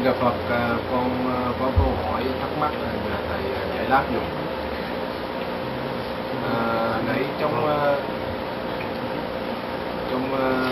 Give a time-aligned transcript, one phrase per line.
[0.00, 3.62] Xin Đà Phật, à, con à, có câu hỏi thắc mắc là nhờ thầy à,
[3.76, 4.22] giải đáp dùm.
[6.52, 6.56] À,
[7.08, 7.52] nãy trong
[10.10, 10.22] trong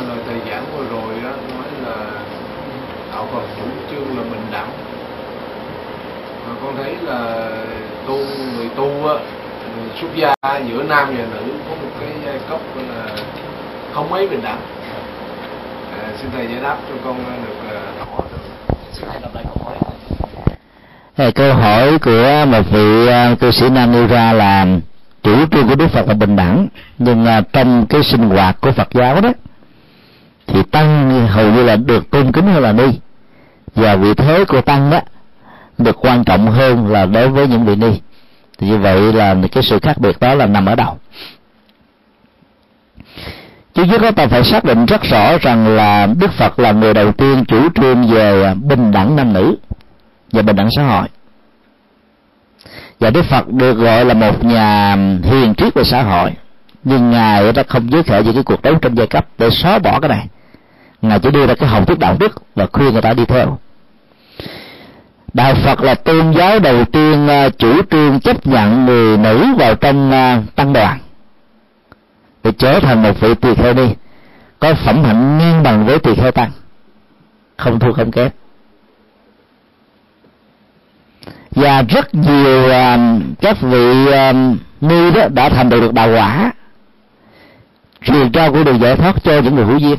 [0.09, 1.97] lời thầy giảng vừa rồi đó nói là
[3.13, 4.71] đạo Phật chủ trương là bình đẳng.
[6.47, 7.51] Mà con thấy là
[8.07, 8.17] tu
[8.57, 9.15] người tu á,
[9.77, 10.35] người xuất gia
[10.69, 13.17] giữa nam và nữ có một cái giai cấp là
[13.95, 14.61] không mấy bình đẳng.
[15.93, 18.48] À, xin thầy giải đáp cho con được rõ được.
[21.35, 24.67] Câu hỏi của một vị à, cư sĩ nam nêu ra là,
[25.23, 28.73] chủ trương của Đức Phật là bình đẳng, nhưng à, trong cái sinh hoạt của
[28.73, 29.33] Phật giáo đó,
[30.47, 32.85] thì tăng hầu như là được tôn kính hơn là ni.
[33.75, 35.01] Và vị thế của tăng đó,
[35.79, 38.01] được quan trọng hơn là đối với những vị ni.
[38.59, 40.99] Thì như vậy là cái sự khác biệt đó là nằm ở đâu?
[43.79, 46.95] Chứ nhất là ta phải xác định rất rõ rằng là Đức Phật là người
[46.95, 49.57] đầu tiên chủ trương về bình đẳng nam nữ
[50.33, 51.09] và bình đẳng xã hội.
[53.01, 56.31] Và Đức Phật được gọi là một nhà hiền triết về xã hội.
[56.85, 59.79] Nhưng ngài đã không giới thiệu về cái cuộc đấu tranh giai cấp để xóa
[59.79, 60.27] bỏ cái này.
[61.03, 63.59] Ngài chỉ đưa ra cái hồng thức đạo đức và khuyên người ta đi theo.
[65.33, 69.75] Đạo phật là tôn giáo đầu tiên à, chủ trương chấp nhận người nữ vào
[69.75, 70.99] trong à, tăng đoàn
[72.45, 73.89] để trở thành một vị tỳ kheo ni
[74.59, 76.51] có phẩm hạnh ngang bằng với tỳ kheo tăng.
[77.57, 78.29] Không thua không kém.
[81.51, 84.37] Và rất nhiều uh, các vị uh,
[84.81, 86.53] ni đó đã thành được đạo quả.
[88.05, 89.99] Truyền trao của đường giải thoát cho những người hữu duyên.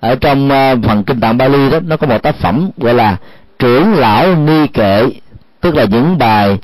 [0.00, 3.16] Ở trong uh, phần kinh tạng Bali đó nó có một tác phẩm gọi là
[3.58, 5.08] trưởng lão ni kệ
[5.60, 6.58] tức là những bài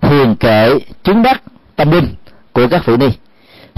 [0.00, 1.42] thiền kệ chứng đắc
[1.76, 2.14] tâm linh
[2.52, 3.08] của các vị ni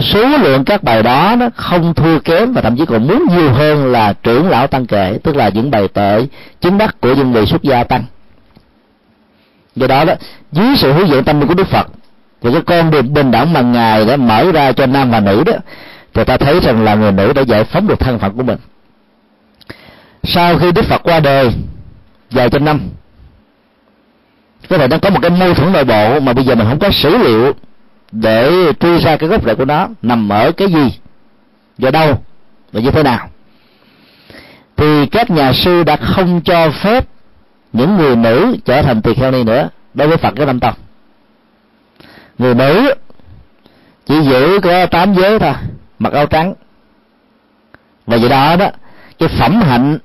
[0.01, 3.53] số lượng các bài đó nó không thua kém và thậm chí còn muốn nhiều
[3.53, 6.27] hơn là trưởng lão tăng kệ, tức là những bài tệ
[6.61, 8.05] chứng đắc của những vị xuất gia tăng.
[9.77, 10.15] Do đó đó,
[10.53, 11.87] dưới sự hướng dẫn tâm linh của đức phật
[12.41, 15.45] và cái con đường bình đẳng mà ngài đã mở ra cho nam và nữ
[15.47, 15.53] đó,
[16.15, 18.59] thì ta thấy rằng là người nữ đã giải phóng được thân phận của mình.
[20.25, 21.51] Sau khi đức phật qua đời,
[22.31, 22.81] vài trăm năm,
[24.69, 26.79] có thể nó có một cái mâu thuẫn nội bộ mà bây giờ mình không
[26.79, 27.53] có sử liệu
[28.13, 30.99] để truy ra cái gốc rễ của nó, nằm ở cái gì
[31.79, 32.19] do đâu,
[32.73, 33.29] và như thế nào.
[34.77, 37.07] Thì các nhà sư đã không cho phép
[37.73, 40.75] những người nữ trở thành tỳ kheo ni nữa đối với phật cái năm tông.
[42.39, 42.95] Người nữ
[44.07, 45.55] chỉ giữ có tám giới thôi,
[45.99, 46.55] mặc áo trắng.
[48.07, 48.71] Và do đó đó,
[49.19, 49.99] cái phẩm hạnh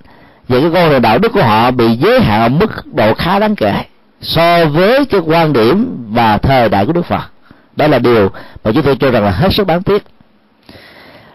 [0.48, 3.40] và cái con đường đạo đức của họ bị giới hạn ở mức độ khá
[3.40, 3.84] đáng kể
[4.22, 7.35] so với cái quan điểm và thời đại của đức phật
[7.76, 8.30] đó là điều
[8.64, 10.04] mà chúng tôi cho rằng là hết sức đáng tiếc.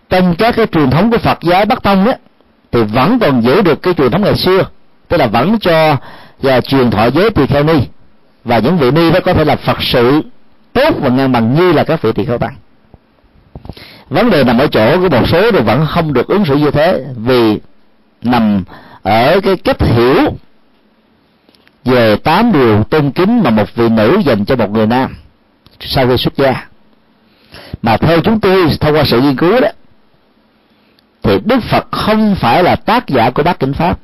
[0.09, 2.15] Trong các cái truyền thống của phật giáo bắc tông á,
[2.73, 4.67] thì vẫn còn giữ được cái truyền thống ngày xưa,
[5.09, 5.97] tức là vẫn cho
[6.43, 7.78] và truyền thọ giới tỳ kheo ni
[8.45, 10.23] và những vị ni đó có thể là phật sự
[10.73, 12.57] tốt và ngang bằng như là các vị tỳ kheo tăng.
[14.09, 16.71] Vấn đề nằm ở chỗ của một số thì vẫn không được ứng xử như
[16.71, 17.59] thế, vì
[18.22, 18.65] nằm
[19.03, 20.17] ở cái cách hiểu
[21.84, 25.17] về tám điều tôn kính mà một vị nữ dành cho một người nam
[25.81, 26.67] sau khi xuất gia.
[27.83, 29.69] Mà theo chúng tôi, thông qua sự nghiên cứu đó,
[31.23, 33.99] thì đức phật không phải là tác giả của bát kinh pháp,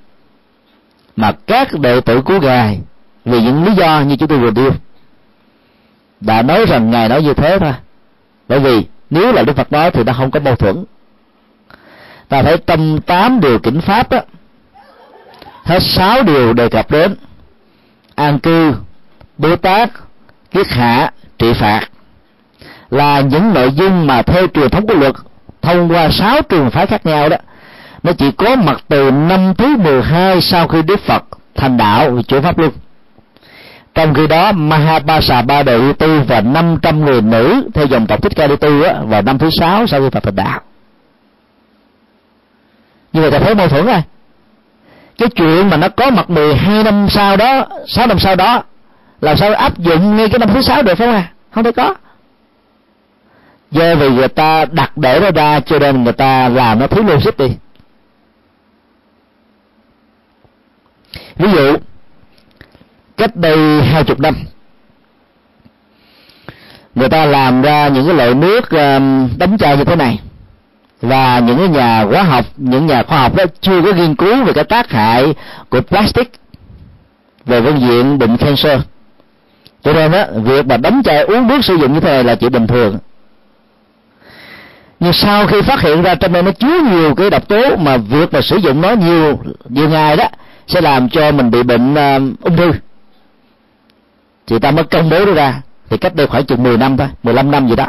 [1.17, 2.81] mà các đệ tử của ngài,
[3.25, 4.71] vì những lý do như chúng tôi vừa đưa,
[6.21, 7.73] đã nói rằng ngài nói như thế thôi.
[8.49, 10.85] Bởi vì nếu là đức phật nói thì nó không có mâu thuẫn.
[12.29, 14.23] Ta thấy trong tám điều kinh pháp á,
[15.65, 17.17] hết sáu điều đề cập đến.
[18.15, 18.75] An cư
[19.39, 19.91] bố tát
[20.51, 21.81] kiết hạ trị phạt
[22.91, 25.15] là những nội dung mà theo truyền thống của luật
[25.63, 27.37] thông qua sáu trường phái khác nhau đó
[28.03, 31.25] nó chỉ có mặt từ năm thứ 12 sau khi Đức Phật
[31.55, 32.71] thành đạo chuyển pháp luân.
[33.95, 38.23] Trong khi đó Mahapasa ba đời đi tu và 500 người nữ theo dòng tộc
[38.23, 40.61] thích ca đi tu á, vào năm thứ sáu sau khi Phật thành đạo.
[43.13, 44.03] Như vậy ta thấy mâu thuẫn rồi.
[45.19, 48.63] Cái chuyện mà nó có mặt 12 năm sau đó 6 năm sau đó
[49.27, 51.33] làm sao áp dụng ngay cái năm thứ sáu được phải không à?
[51.51, 51.95] Không thể có.
[53.71, 57.05] Do vì người ta đặt để nó ra, cho nên người ta làm nó thiếu
[57.05, 57.49] logic đi.
[61.37, 61.77] Ví dụ,
[63.17, 64.35] cách đây hai chục năm,
[66.95, 70.21] người ta làm ra những cái loại nước um, đóng chai như thế này.
[71.01, 74.45] Và những cái nhà hóa học, những nhà khoa học đó chưa có nghiên cứu
[74.45, 75.35] về cái tác hại
[75.71, 76.33] của plastic
[77.47, 78.81] về phương diện bệnh cancer
[79.87, 82.35] cho nên á việc mà đóng chai uống nước sử dụng như thế này là
[82.35, 82.99] chuyện bình thường.
[85.01, 87.97] Nhưng sau khi phát hiện ra trong đây nó chứa nhiều cái độc tố mà
[87.97, 89.39] việc mà sử dụng nó nhiều
[89.69, 90.25] nhiều ngày đó
[90.67, 92.73] sẽ làm cho mình bị bệnh uh, ung thư.
[94.47, 95.61] Thì ta mới công bố ra
[95.91, 97.87] thì cách đây khoảng chừng 10 năm thôi 15 năm gì đó.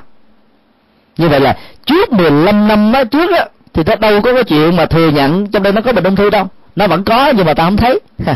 [1.17, 4.75] Như vậy là trước 15 năm đó trước á thì ta đâu có cái chuyện
[4.75, 6.47] mà thừa nhận trong đây nó có bệnh ung thư đâu.
[6.75, 7.99] Nó vẫn có nhưng mà ta không thấy.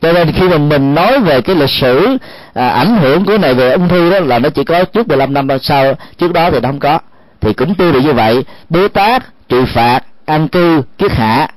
[0.00, 2.16] cho nên khi mà mình nói về cái lịch sử
[2.54, 5.34] à, ảnh hưởng của này về ung thư đó là nó chỉ có trước 15
[5.34, 6.98] năm sau trước đó thì nó không có.
[7.40, 11.48] Thì cũng tương tự như vậy bế tát trị phạt an cư kiết hạ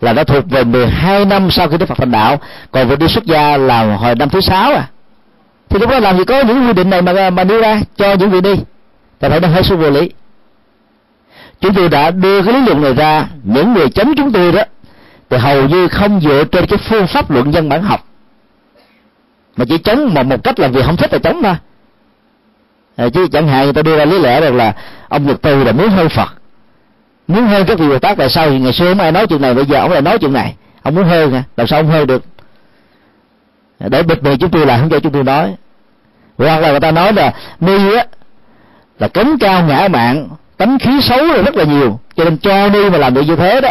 [0.00, 2.40] là nó thuộc về 12 năm sau khi Đức Phật thành đạo.
[2.70, 4.88] Còn việc đi xuất gia là hồi năm thứ sáu à.
[5.68, 8.14] Thì lúc đó làm gì có những quy định này mà mà đưa ra cho
[8.14, 8.54] những vị đi.
[9.20, 10.10] Ta phải nó hết sức vô lý.
[11.60, 14.62] Chúng tôi đã đưa cái lý luận này ra những người chống chúng tôi đó
[15.30, 18.06] thì hầu như không dựa trên cái phương pháp luận dân bản học.
[19.56, 21.54] Mà chỉ chống một một cách là vì không thích là chống thôi.
[22.96, 24.74] À, chứ chẳng hạn người ta đưa ra lý lẽ rằng là
[25.08, 26.28] ông nhật từ là muốn hơn phật.
[27.28, 28.50] Muốn hơn các vị bồ tát tại sao?
[28.50, 30.54] Thì ngày xưa không ai nói chuyện này bây giờ ông lại nói chuyện này.
[30.82, 32.24] Ông muốn hơn à làm sao ông hơn được?
[33.80, 35.54] Để bịt miệng chúng tôi là không cho chúng tôi nói.
[36.38, 38.04] Hoặc là người ta nói là ni á
[38.98, 42.00] là cấm cao ngã mạng tánh khí xấu là rất là nhiều.
[42.16, 43.70] Cho nên cho ni mà làm được như thế đó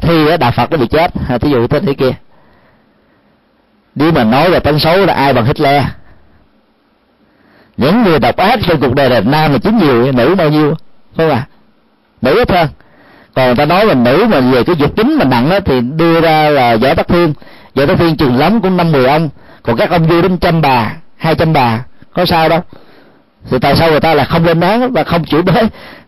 [0.00, 1.10] thi đạo phật nó bị chết.
[1.28, 2.12] Ờ, thí dụ thế thế kia.
[3.94, 5.82] Nếu mà nói về tánh xấu là ai bằng Hitler?
[7.76, 10.74] Những người độc ác trong cuộc đời là nam là chính nhiều nữ bao nhiêu
[11.16, 11.46] không à
[12.22, 12.68] nữ ít hơn.
[13.34, 16.20] Còn ta nói là nữ mà về cái dục tính mà nặng đó thì đưa
[16.20, 17.34] ra là võ tắc thiên
[17.74, 19.28] võ tắc thiên chừng lắm cũng năm mười ông.
[19.62, 22.60] Còn các ông vua đến trăm bà, hai trăm bà, có sao đâu.
[23.50, 25.62] Thì tại sao người ta là không lên án và không chửi bới?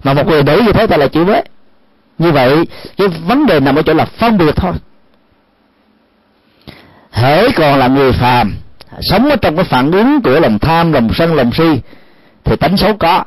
[0.04, 1.42] Mà một người nữ như thế ta là chửi bới?
[2.18, 2.64] Như vậy,
[2.96, 4.72] cái vấn đề nằm ở chỗ là phân biệt thôi.
[7.12, 8.54] Hễ còn là người phàm,
[9.00, 11.80] sống ở trong cái phản ứng của lòng tham, lòng sân, lòng si,
[12.44, 13.24] thì tánh xấu có,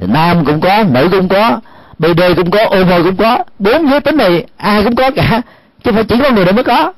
[0.00, 1.60] thì nam cũng có, nữ cũng có
[1.98, 3.44] bd cũng có ô cũng có.
[3.58, 5.42] Bốn giới tính này ai cũng có cả,
[5.84, 6.92] chứ phải chỉ có người đó mới có.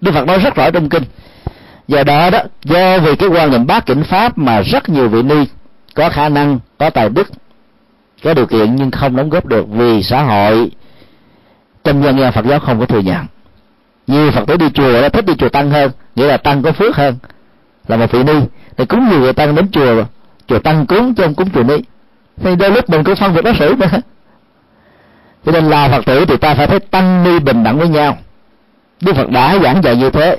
[0.00, 1.02] Đức phật nói rất rõ trong kinh.
[1.88, 5.22] Do đó đó, do vì cái quan niệm bát cảnh pháp mà rất nhiều vị
[5.22, 5.44] ni
[5.94, 7.28] có khả năng, có tài đức
[8.24, 10.70] có điều kiện nhưng không đóng góp được vì xã hội.
[11.84, 13.26] Trong dân gian phật giáo không có thừa nhận.
[14.06, 16.72] Như phật tử đi chùa là thích đi chùa tăng hơn, nghĩa là tăng có
[16.72, 17.16] phước hơn,
[17.88, 18.40] là một vị ni.
[18.76, 20.04] Thì cúng nhiều người tăng đến chùa
[20.46, 21.76] chùa tăng cúng chứ không cúng chùa ni.
[22.42, 24.00] Thì đôi lúc mình cũng phân biệt đối xử nữa
[25.46, 28.18] cho nên là phật tử thì ta phải thấy tăng ni bình đẳng với nhau.
[29.00, 30.38] Đức phật đã giảng dạy như thế.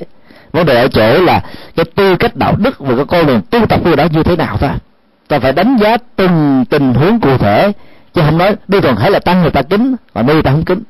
[0.51, 1.43] Vấn đề ở chỗ là
[1.75, 4.35] cái tư cách đạo đức và cái con đường tu tập của đó như thế
[4.35, 4.69] nào thôi
[5.33, 7.71] ta phải đánh giá từng tình huống cụ thể.
[8.13, 10.65] Chứ không nói đi toàn thể là tăng người ta kính và đi ta không
[10.65, 10.83] kính.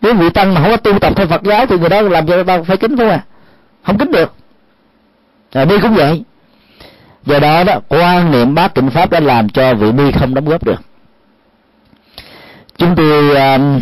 [0.00, 2.26] Nếu vị tăng mà không có tu tập theo phật giáo thì người đó làm
[2.26, 3.24] cho ta phải kính không à.
[3.86, 4.34] Không kính được.
[5.52, 6.24] Rồi đi cũng vậy.
[7.24, 10.48] Do đó đó quan niệm bát tịnh pháp đã làm cho vị ni không đóng
[10.48, 10.80] góp được.
[12.76, 13.80] Chúng tôi um,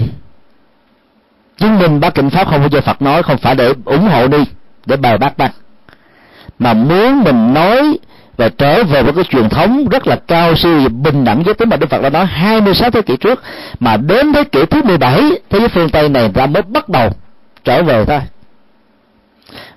[1.57, 4.29] chứng minh bát kinh pháp không phải do phật nói không phải để ủng hộ
[4.29, 4.45] đi
[4.87, 5.51] để bài bác tăng.
[6.59, 7.99] Mà muốn mình nói
[8.39, 11.55] và trở về với cái truyền thống rất là cao siêu và bình đẳng với
[11.55, 13.43] tính mà Đức Phật đã nói 26 thế kỷ trước.
[13.81, 15.21] Mà đến thế kỷ thứ 17
[15.51, 17.11] thế giới phương Tây này ta mới bắt đầu
[17.65, 18.21] trở về thôi.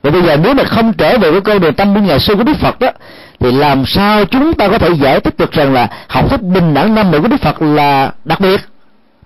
[0.04, 2.36] Và bây giờ nếu mà không trở về với con đường tâm của ngày xưa
[2.36, 2.90] của Đức Phật đó,
[3.40, 6.74] thì làm sao chúng ta có thể giải thích được rằng là học thuyết bình
[6.74, 8.62] đẳng năm của Đức Phật là đặc biệt?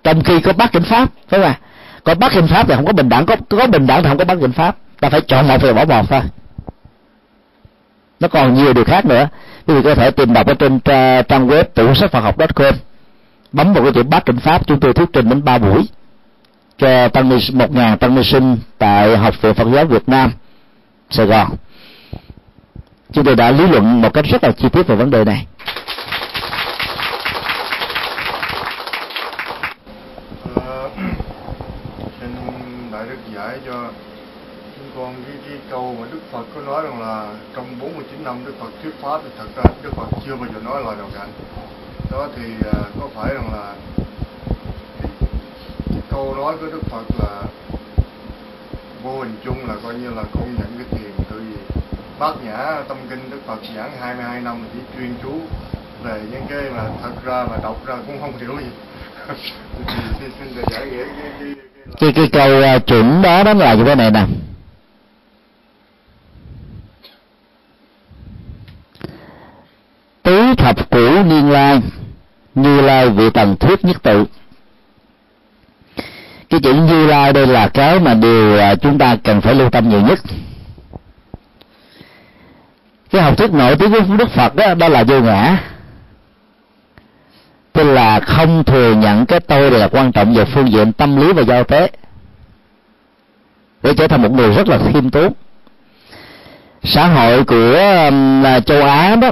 [0.04, 1.58] Trong khi có bát kinh pháp, phải không ạ?
[2.04, 4.18] Có bát kinh pháp thì không có bình đẳng, có có bình đẳng thì không
[4.18, 4.76] có bát kinh pháp.
[5.00, 6.20] Ta phải chọn một và bỏ một thôi
[8.20, 9.28] nó còn nhiều điều khác nữa.
[9.66, 12.36] Quý vị có thể tìm đọc ở trên ờ, trang web tủ sách Phật học
[12.54, 12.74] com.
[13.52, 15.88] Bấm vào cái chữ bát kinh pháp, chúng tôi thuyết trình đến ba buổi
[16.78, 20.32] cho tăng ni một ngàn tăng ni sinh tại học viện Phật giáo Việt Nam,
[21.10, 21.48] Sài Gòn.
[23.12, 25.46] Chúng tôi đã lý luận một cách rất là chi tiết về vấn đề này.
[34.96, 38.36] Còn con cái, cái câu mà Đức Phật có nói rằng là trong 49 năm
[38.46, 41.08] Đức Phật thuyết pháp thì thật ra Đức Phật chưa bao giờ nói lời nào
[41.14, 41.26] cả.
[42.12, 43.74] Đó thì uh, có phải rằng là
[45.02, 45.10] cái,
[45.88, 47.42] cái câu nói của Đức Phật là
[49.02, 51.80] vô hình chung là coi như là công nhận cái thiền tự gì
[52.18, 55.32] bát nhã tâm kinh Đức Phật giảng 22 năm chỉ chuyên chú
[56.02, 58.70] về những cái mà thật ra mà đọc ra cũng không hiểu gì.
[59.86, 61.54] Thì xin, xin giải nghĩa cái, cái,
[62.00, 64.26] cái, cái câu uh, chuẩn đó đó là như thế này nè.
[70.26, 71.80] Tứ thập cửu niên lai
[72.54, 74.24] như lai vị tầng thuyết nhất tự.
[76.50, 79.70] Cái chữ như lai đây là cái mà điều à, chúng ta cần phải lưu
[79.70, 80.18] tâm nhiều nhất.
[83.10, 85.58] Cái học thuyết nổi tiếng của đức phật đó, đó là vô ngã.
[87.72, 91.32] Tức là không thừa nhận cái tôi là quan trọng về phương diện tâm lý
[91.32, 91.90] và giao tế.
[93.82, 95.32] Để trở thành một người rất là khiêm tốn.
[96.82, 97.76] Xã hội của
[98.44, 99.30] à, châu á đó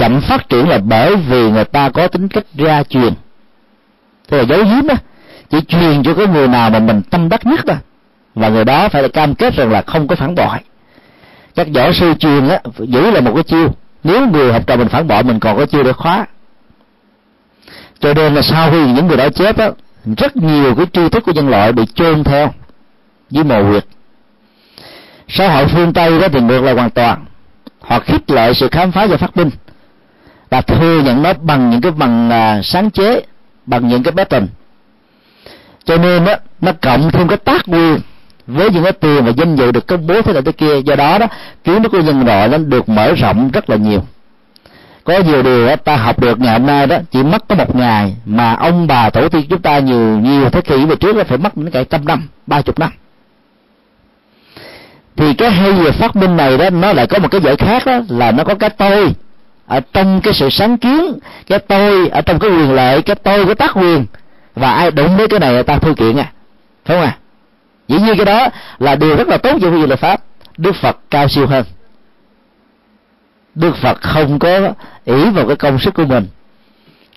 [0.00, 3.12] chậm phát triển là bởi vì người ta có tính cách ra truyền.
[4.28, 4.94] Tức là giấu giếm đó
[5.50, 7.74] chỉ truyền cho cái người nào mà mình tâm đắc nhất đó
[8.34, 10.58] và người đó phải là cam kết rằng là không có phản bội.
[11.54, 13.74] Các võ sư truyền á, giữ là một cái chiêu.
[14.04, 16.26] Nếu người học trò mình phản bội, mình còn có chiêu để khóa.
[18.00, 19.70] Cho nên là sau khi những người đó chết á,
[20.16, 22.52] rất nhiều cái tri thức của nhân loại bị chôn theo
[23.30, 23.84] với mồ huyệt.
[25.28, 27.24] Xã hội phương tây đó thì ngược lại hoàn toàn.
[27.80, 29.50] Họ khích lệ sự khám phá và phát minh
[30.50, 33.22] và thừa nhận nó bằng những cái bằng à, sáng chế
[33.66, 34.46] bằng những cái pattern
[35.84, 38.00] cho nên đó, nó cộng thêm cái tác quyền
[38.46, 40.80] với những cái tiền và danh dự được công bố thế này thế kia.
[40.84, 41.26] Do đó đó
[41.64, 44.02] kiến thức của nhân loại nó được mở rộng rất là nhiều.
[45.04, 47.76] Có nhiều điều đó, ta học được ngày hôm nay đó chỉ mất có một
[47.76, 51.24] ngày mà ông bà tổ tiên chúng ta nhiều nhiều thế kỷ về trước là
[51.24, 52.90] phải mất đến cả trăm năm ba chục năm.
[55.16, 57.86] Thì cái hay về phát minh này đó nó lại có một cái giải khác
[57.86, 59.12] đó là nó có cái tôi
[59.70, 63.46] ở trong cái sự sáng kiến, cái tôi, ở trong cái quyền lợi, cái tôi
[63.46, 64.06] có tác quyền.
[64.54, 66.32] Và ai đụng với cái này là ta thư kiện à.
[66.84, 67.18] Phải không à?
[67.88, 68.48] Dĩ nhiên cái đó
[68.78, 70.22] là điều rất là tốt cho việc luật pháp.
[70.56, 71.64] Đức phật cao siêu hơn.
[73.54, 74.72] Đức phật không có
[75.04, 76.26] ý vào cái công sức của mình.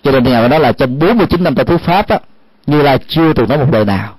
[0.02, 2.18] Cho nên ngày đó là trong 49 năm ta thuyết pháp á,
[2.66, 4.14] như là chưa từng nói một lời nào.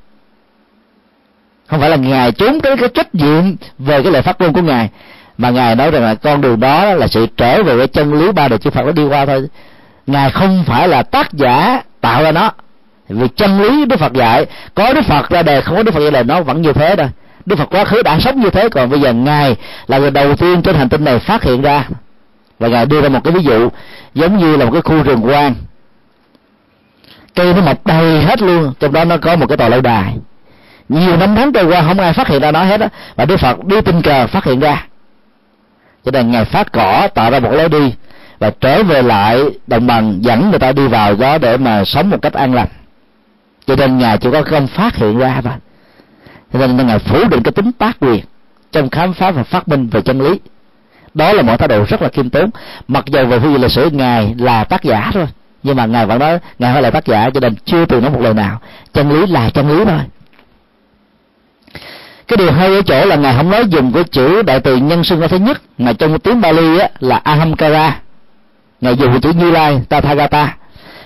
[1.67, 4.61] Không phải là ngài trốn cái cái trách nhiệm về cái lời phát ngôn của
[4.61, 4.89] ngài
[5.37, 8.31] mà ngài nói rằng là con đường đó là sự trở về với chân lý
[8.31, 9.47] ba đời chư Phật nó đi qua thôi.
[10.07, 12.51] Ngài không phải là tác giả tạo ra nó.
[13.09, 16.03] Vì chân lý Đức Phật dạy, có Đức Phật ra đời, không có Đức Phật
[16.03, 17.09] ra đời, nó vẫn như thế thôi.
[17.45, 19.55] Đức Phật quá khứ đã sống như thế, còn bây giờ ngài
[19.87, 21.87] là người đầu tiên trên hành tinh này phát hiện ra.
[22.59, 23.69] Và ngài đưa ra một cái ví dụ,
[24.13, 25.55] giống như là một cái khu rừng quan
[27.35, 30.13] cây nó mọc đầy hết luôn, trong đó nó có một cái tòa lâu đài.
[30.89, 32.89] Nhiều năm tháng trôi qua, không ai phát hiện ra nó hết á.
[33.15, 34.85] Và đức phật đi tình cờ phát hiện ra
[36.05, 37.93] cho nên ngài phát cỏ tạo ra một lối đi,
[38.39, 42.09] và trở về lại đồng bằng, dẫn người ta đi vào đó để mà sống
[42.09, 42.67] một cách an lành.
[43.67, 45.57] Cho nên ngài chỉ có không phát hiện ra mà.
[46.53, 48.23] Cho nên ngài phủ định cái tính tác quyền
[48.71, 50.39] trong khám phá và phát minh về chân lý.
[51.13, 52.49] Đó là một thái độ rất là khiêm tốn.
[52.87, 55.27] Mặc dù về phương diện lịch sử, ngài là tác giả thôi.
[55.63, 58.11] Nhưng mà ngài vẫn nói, ngài phải là tác giả, cho nên chưa từng nói
[58.11, 58.59] một lời nào.
[58.93, 59.99] Chân lý là chân lý thôi
[62.27, 65.03] cái điều hay ở chỗ là ngài không nói dùng cái chữ đại từ nhân
[65.03, 65.61] xưng ra thứ nhất.
[65.77, 67.99] Mà trong tiếng Bali á, là ahamkara.
[68.81, 70.55] Ngài dùng cái chữ như lai tathagata.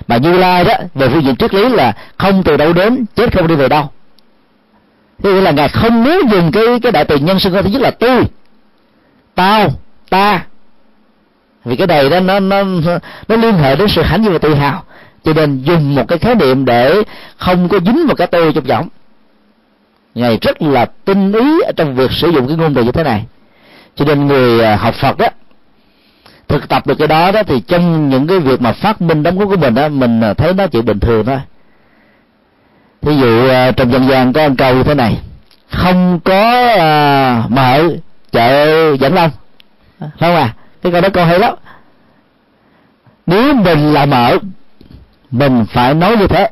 [0.08, 3.34] Mà như lai đó về phương diện triết lý là không từ đâu đến chết
[3.34, 3.90] không đi về đâu.
[5.24, 7.70] Thế nghĩa là ngài không muốn dùng cái cái đại từ nhân xưng ra thứ
[7.70, 8.24] nhất là tôi
[9.36, 9.70] tao
[10.10, 10.46] ta.
[11.66, 12.64] Vì cái này đó nó nó
[13.28, 14.84] nó liên hệ đến sự hãnh diện và tự hào.
[15.24, 16.96] Cho nên dùng một cái khái niệm để
[17.38, 18.88] không có dính vào cái tôi trong giọng
[20.20, 23.26] ngài rất là tinh ý trong việc sử dụng cái ngôn từ như thế này.
[23.96, 25.28] Cho nên người à, học phật đó
[26.48, 29.40] thực tập được cái đó đó thì trong những cái việc mà phát minh đóng
[29.40, 31.40] góp của mình đó mình à, thấy nó chỉ bình thường thôi.
[33.02, 35.20] Thí dụ à, trong dân gian có một câu như thế này
[35.72, 36.42] không có
[36.80, 37.84] à, mợ
[38.32, 39.32] chợ dẫn long.
[40.00, 41.54] Không à cái câu đó câu hay lắm.
[43.28, 44.38] Nếu mình là mợ
[45.32, 46.50] mình phải nói như thế.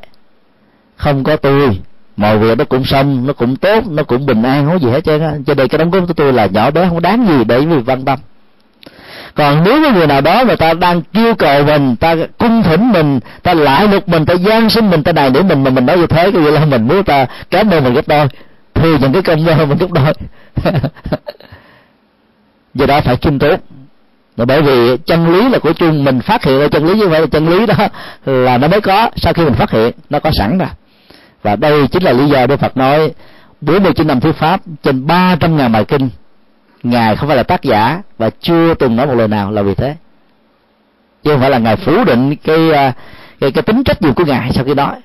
[0.96, 1.80] Không có tôi
[2.18, 4.92] mọi việc nó cũng xong, nó cũng tốt, nó cũng bình an, không có gì
[4.92, 5.32] hết trơn á.
[5.46, 7.82] Cho nên cái đóng góp của tôi là nhỏ bé, không đáng gì để người
[7.86, 8.18] quan tâm
[9.38, 12.92] còn nếu cái người nào đó mà ta đang kêu cầu mình, ta cung thỉnh
[12.92, 15.86] mình, ta lại lục mình, ta gian sinh mình, ta đài để mình mà mình
[15.86, 18.26] nói như thế cái gì là mình muốn ta cảm ơn mình gấp đôi,
[18.74, 20.14] thì những cái công ơn mình gấp đôi.
[22.74, 23.60] Do đó phải khiêm tốn
[24.36, 27.08] là bởi vì chân lý là của chung, mình phát hiện ra chân lý như
[27.08, 27.74] vậy là chân lý đó,
[28.24, 29.10] là nó mới có.
[29.16, 30.68] Sau khi mình phát hiện, nó có sẵn rồi
[31.48, 33.12] và đây chính là lý do Đức Phật nói
[33.60, 36.10] 49 năm thuyết pháp trên 300 ngàn bài kinh
[36.82, 39.74] ngài không phải là tác giả và chưa từng nói một lời nào là vì
[39.74, 39.94] thế.
[41.24, 42.92] Chứ không phải là ngài phủ định cái à,
[43.40, 44.96] cái, cái tính trách nhiệm của ngài sau khi nói.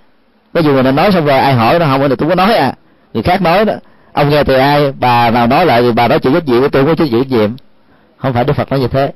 [0.54, 2.74] Có dù người nói xong rồi ai hỏi nó không thì tôi có nói à.
[3.14, 3.74] Người khác nói đó
[4.14, 4.92] ông nghe từ ai?
[5.00, 7.50] Bà nào nói lại thì bà nói chịu trách nhiệm tôi có chịu trách nhiệm.
[8.18, 9.12] Không phải đức phật nói như thế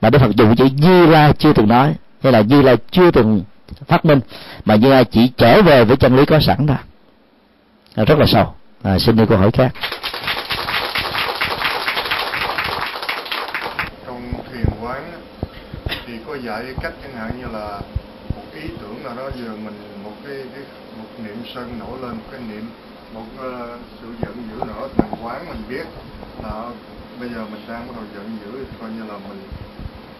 [0.00, 3.10] mà đức phật dùng chữ như la chưa từng nói hay là như la chưa
[3.10, 3.42] từng
[3.86, 4.20] phát minh
[4.64, 6.76] mà như ai chỉ trở về với chân lý có sẵn thôi.
[7.94, 8.54] À, rất là sâu.
[8.82, 9.72] À, xin đi câu hỏi khác.
[14.06, 15.12] Trong thiền quán
[16.06, 17.80] thì có dạy cách chẳng hạn như là
[18.34, 20.64] một ý tưởng nào đó giờ mình một cái, cái
[20.98, 22.66] một niệm sân nổi lên một cái niệm
[23.14, 25.86] một uh, sự giận dữ nữa thiền quán mình biết
[26.42, 26.62] là
[27.20, 29.42] bây giờ mình đang bắt đầu giận dữ coi như là mình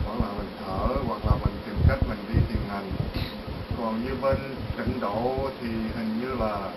[0.06, 2.90] hoặc là mình thở hoặc là mình tìm cách mình đi thiền hành
[3.84, 4.36] còn như bên
[4.76, 6.70] tịnh độ thì hình như là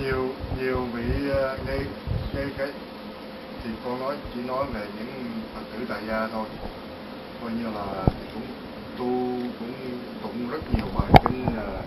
[0.00, 0.28] nhiều
[0.60, 1.78] nhiều vị ờ, ngay
[2.34, 2.68] ngay cái
[3.64, 6.46] thì con nói chỉ nói về những phật tử tại gia thôi.
[7.40, 8.04] Coi như là
[8.34, 8.46] cũng
[8.98, 9.72] tu cũng
[10.22, 11.82] tụng rất nhiều bài kinh ờ,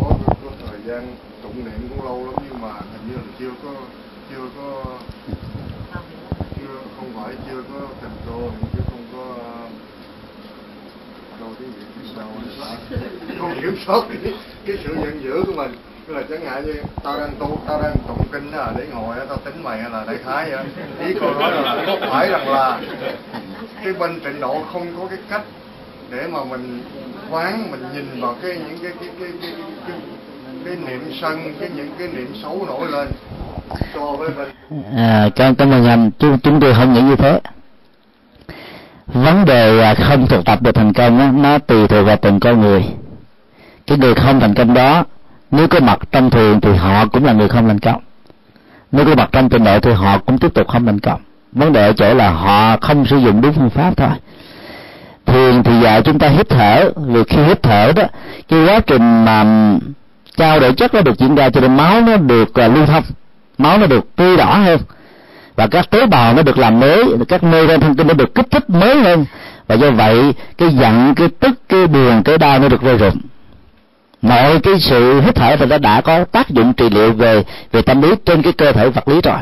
[0.00, 0.10] có,
[0.42, 3.74] có thời gian tụng niệm cũng lâu lắm nhưng mà hình như là chưa có
[4.30, 4.84] chưa có
[6.56, 9.34] chưa không phải chưa có thành chứ không có
[11.40, 12.26] đâu cái gì phía sau
[13.38, 14.32] không kiểm soát cái,
[14.66, 15.70] cái sự giận dữ của mình.
[16.06, 16.74] Tức là chẳng hạn như
[17.04, 20.04] tao đang tu tao đang tụng kinh đó là để ngồi tao tính mày là
[20.06, 20.64] đại khái vậy
[21.08, 22.80] ý cô nói là có phải rằng là
[23.84, 25.42] cái bên tịnh độ không có cái cách
[26.10, 26.82] để mà mình
[27.30, 29.96] quán mình nhìn vào cái những cái cái cái cái, cái, cái,
[30.64, 33.08] cái niệm sân cái những cái niệm xấu nổi lên
[33.94, 34.48] so với bên
[34.96, 36.10] à, cảm, cảm ơn anh.
[36.18, 37.40] Chúng, chúng tôi không nghĩ như thế.
[39.06, 42.60] Vấn đề không thực tập được thành công đó, nó tùy thuộc vào từng con
[42.60, 42.84] người
[43.88, 45.04] cái người không thành công đó
[45.50, 48.00] nếu có mặt trong thường thì họ cũng là người không thành công.
[48.92, 51.20] Nếu có mặt trong trình độ thì họ cũng tiếp tục không thành công.
[51.52, 54.08] Vấn đề ở chỗ là họ không sử dụng đúng phương pháp thôi.
[55.26, 58.02] Thường thì dạy chúng ta hít thở vì khi hít thở đó
[58.48, 59.44] cái quá trình mà
[60.36, 63.04] trao đổi chất nó được diễn ra cho nên máu nó được uh, lưu thông.
[63.58, 64.80] Máu nó được tươi đỏ hơn.
[65.56, 68.46] Và các tế bào nó được làm mới các neuron thần kinh nó được kích
[68.50, 69.24] thích mới hơn.
[69.66, 73.16] Và do vậy cái giận cái tức cái buồn cái đau nó được rơi rụng
[74.22, 77.82] mọi cái sự hít thở thì nó đã có tác dụng trị liệu về về
[77.82, 79.38] tâm lý trên cái cơ thể vật lý rồi.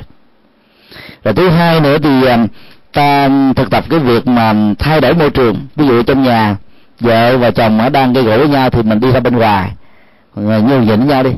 [1.25, 2.47] Rồi thứ hai nữa thì à,
[2.93, 5.57] ta thực tập cái việc mà thay đổi môi trường.
[5.77, 6.57] Ví dụ trong nhà,
[7.01, 9.71] vợ và chồng ở đang gây gỗ với nhau thì mình đi ra bên ngoài.
[10.35, 11.31] Người nhường nhịn với nhau đi.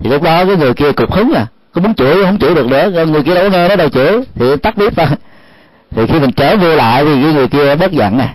[0.00, 1.46] Thì lúc đó cái người kia cục hứng à.
[1.72, 3.04] Có muốn chửi, không chửi được nữa.
[3.06, 4.20] Người kia đâu có nghe nó đâu chửi.
[4.34, 5.08] Thì tắt bếp ra.
[5.90, 8.28] Thì khi mình trở vô lại thì cái người kia bất giận nè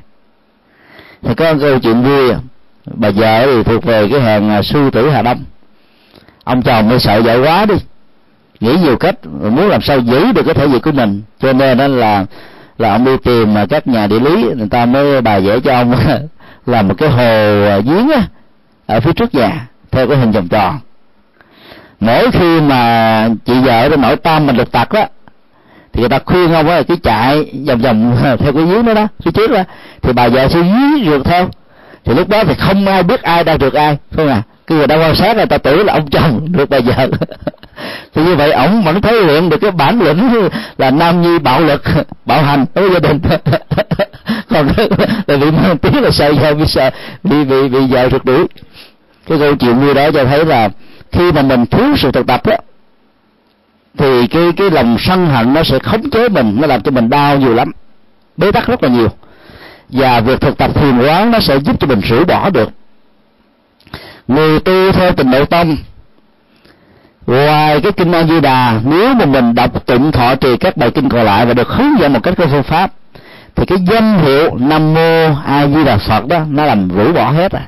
[1.22, 2.38] thì có câu chuyện vui à
[2.86, 5.44] bà vợ thì thuộc về cái hàng à, sư tử hà đông.
[6.44, 7.76] Ông chồng mới sợ vợ quá đi.
[8.60, 11.22] Nghĩ nhiều cách, muốn làm sao giữ được cái thể diện của mình.
[11.40, 12.26] Cho nên đó là
[12.78, 14.44] là ông đi tìm mà các nhà địa lý.
[14.58, 16.20] Người ta mới bà vẽ cho ông à,
[16.66, 18.24] làm một cái hồ à, giếng á,
[18.86, 20.80] ở phía trước nhà, theo cái hình vòng tròn.
[22.00, 25.06] Mỗi khi mà chị vợ nó nổi tam mình lục tặc đó
[25.94, 29.08] thì người ta khuyên ông á cứ chạy vòng vòng theo cái giếng đó đó,
[29.24, 29.64] phía trước đó.
[30.02, 31.50] Thì bà vợ sẽ dí rượt theo
[32.06, 34.88] thì lúc đó thì không ai biết ai đang được ai không à cái người
[34.88, 37.08] đang quan sát người ta tưởng là ông chồng được bà vợ.
[38.14, 41.62] Thì như vậy ổng vẫn thể hiện được cái bản lĩnh là nam nhi bạo
[41.62, 41.84] lực
[42.26, 42.66] bạo hành.
[42.76, 43.20] Đối với gia đình.
[44.50, 44.68] Còn
[45.28, 46.90] là bị mang tiếng là sợ vợ bị sợ
[47.24, 48.46] bị bị bị vợ rượt đuổi.
[49.28, 50.70] Cái câu chuyện như đó cho thấy là
[51.12, 52.58] khi mà mình thiếu sự thực tập á,
[53.98, 57.10] thì cái cái lòng sân hận nó sẽ khống chế mình nó làm cho mình
[57.10, 57.72] đau nhiều lắm.
[58.38, 59.10] Bế tắc rất là nhiều
[59.92, 62.70] và việc thực tập thiền quán nó sẽ giúp cho mình rửa bỏ được.
[64.28, 65.78] Người tu theo tình độ tông.
[67.28, 70.92] Ngoài cái kinh A Di Đà, nếu mà mình đọc tụng thọ trì các bài
[70.92, 72.92] kinh còn lại và được hướng dẫn một cách có phương pháp,
[73.56, 77.32] thì cái danh hiệu Nam Mô A Di Đà Phật đó, nó làm rũ bỏ
[77.32, 77.68] hết à.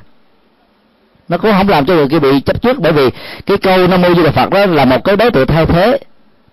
[1.29, 3.09] Nó cũng không làm cho người kia bị chấp trước, bởi vì
[3.45, 5.99] cái câu Nam Mô Di Đà Phật đó là một cái đối tượng thay thế,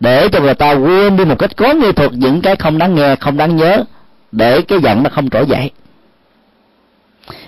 [0.01, 2.95] để cho người ta quên đi một cách có nghệ thuật những cái không đáng
[2.95, 3.85] nghe, không đáng nhớ
[4.33, 5.71] để cái giận nó không trỗi dậy.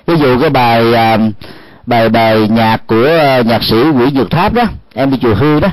[0.07, 1.19] Ví dụ cái bài à,
[1.87, 3.09] bài bài nhạc của
[3.47, 4.63] nhạc sĩ Nguyễn Dược Tháp đó,
[4.95, 5.69] em đi chùa hư đó.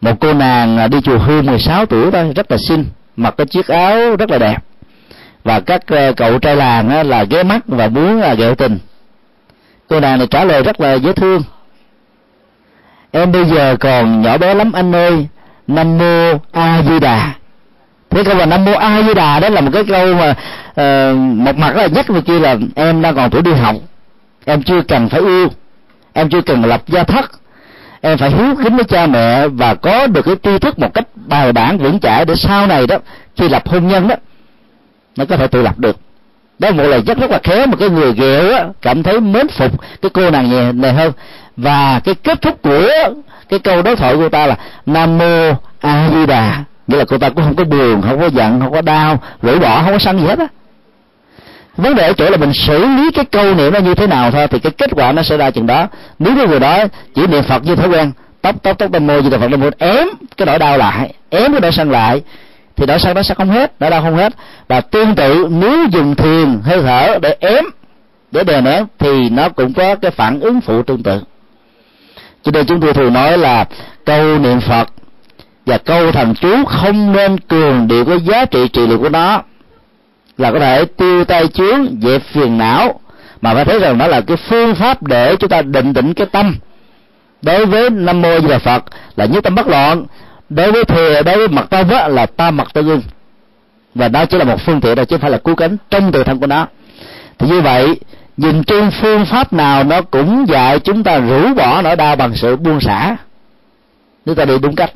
[0.00, 2.84] Một cô nàng à, đi chùa hư 16 tuổi thôi, rất là xinh,
[3.16, 4.58] mặc cái chiếc áo rất là đẹp.
[5.44, 8.78] Và các à, cậu trai làng là ghé mắt và muốn là ghẹo tình.
[9.88, 11.42] Cô nàng này trả lời rất là dễ thương.
[13.10, 15.26] Em bây giờ còn nhỏ bé lắm anh ơi,
[15.66, 17.32] nam mô a di đà
[18.14, 21.16] cái câu là nam mô a di đà đó là một cái câu mà uh,
[21.18, 23.76] một mặt là nhắc người kia là em đang còn tuổi đi học.
[24.44, 25.48] Em chưa cần phải yêu.
[26.12, 27.30] Em chưa cần lập gia thất.
[28.00, 31.04] Em phải hiếu kính với cha mẹ và có được cái tri thức một cách
[31.14, 32.96] bài bản vững chãi để sau này đó
[33.36, 34.14] khi lập hôn nhân đó
[35.16, 35.96] nó có thể tự lập được.
[36.58, 39.20] Đó là một lời rất rất là khéo một cái người ghẹo á cảm thấy
[39.20, 41.12] mến phục cái cô nàng này, này hơn.
[41.56, 42.88] Và cái kết thúc của
[43.48, 47.18] cái câu đối thoại của ta là nam mô a di đà nghĩa là cô
[47.18, 49.98] ta cũng không có buồn, không có giận, không có đau rủi bỏ, không có
[49.98, 50.46] sân gì hết á.
[51.76, 54.30] Vấn đề ở chỗ là mình xử lý cái câu niệm nó như thế nào
[54.30, 55.88] thôi, thì cái kết quả nó sẽ ra chừng đó.
[56.18, 59.20] Nếu cái người đó chỉ niệm phật như thói quen, tóc tóc tóc lên mô
[59.20, 62.22] như là phật lên mô ém cái nỗi đau lại, ém cái nỗi sân lại,
[62.76, 64.32] thì nỗi sân nó sẽ không hết, nỗi đau không hết.
[64.68, 67.64] Và tương tự, nếu dùng thiền hơi thở để ém,
[68.30, 71.20] để đè nén, thì nó cũng có cái phản ứng phụ tương tự.
[72.42, 73.64] Cho nên chúng tôi thường nói là
[74.04, 74.88] câu niệm phật
[75.66, 79.42] và câu thần chú không nên cường điệu cái giá trị trị liệu của nó.
[80.38, 83.00] Là có thể tiêu tay chướng dẹp phiền não.
[83.40, 86.26] Mà phải thấy rằng đó là cái phương pháp để chúng ta định tĩnh cái
[86.32, 86.56] tâm.
[87.42, 88.84] Đối với nam mô di đà phật
[89.16, 90.04] là nhất tâm bất loạn.
[90.48, 93.02] Đối với thừa đối với mặt tông á, là ta mặt tương gương.
[93.94, 96.12] Và đó chỉ là một phương tiện đó chứ không phải là cứu cánh trong
[96.12, 96.66] tự thân của nó.
[97.38, 98.00] Thì như vậy
[98.36, 102.34] nhìn chung phương pháp nào nó cũng dạy chúng ta rũ bỏ nỗi đau bằng
[102.34, 103.16] sự buông xả.
[104.26, 104.92] Nếu ta đi đúng cách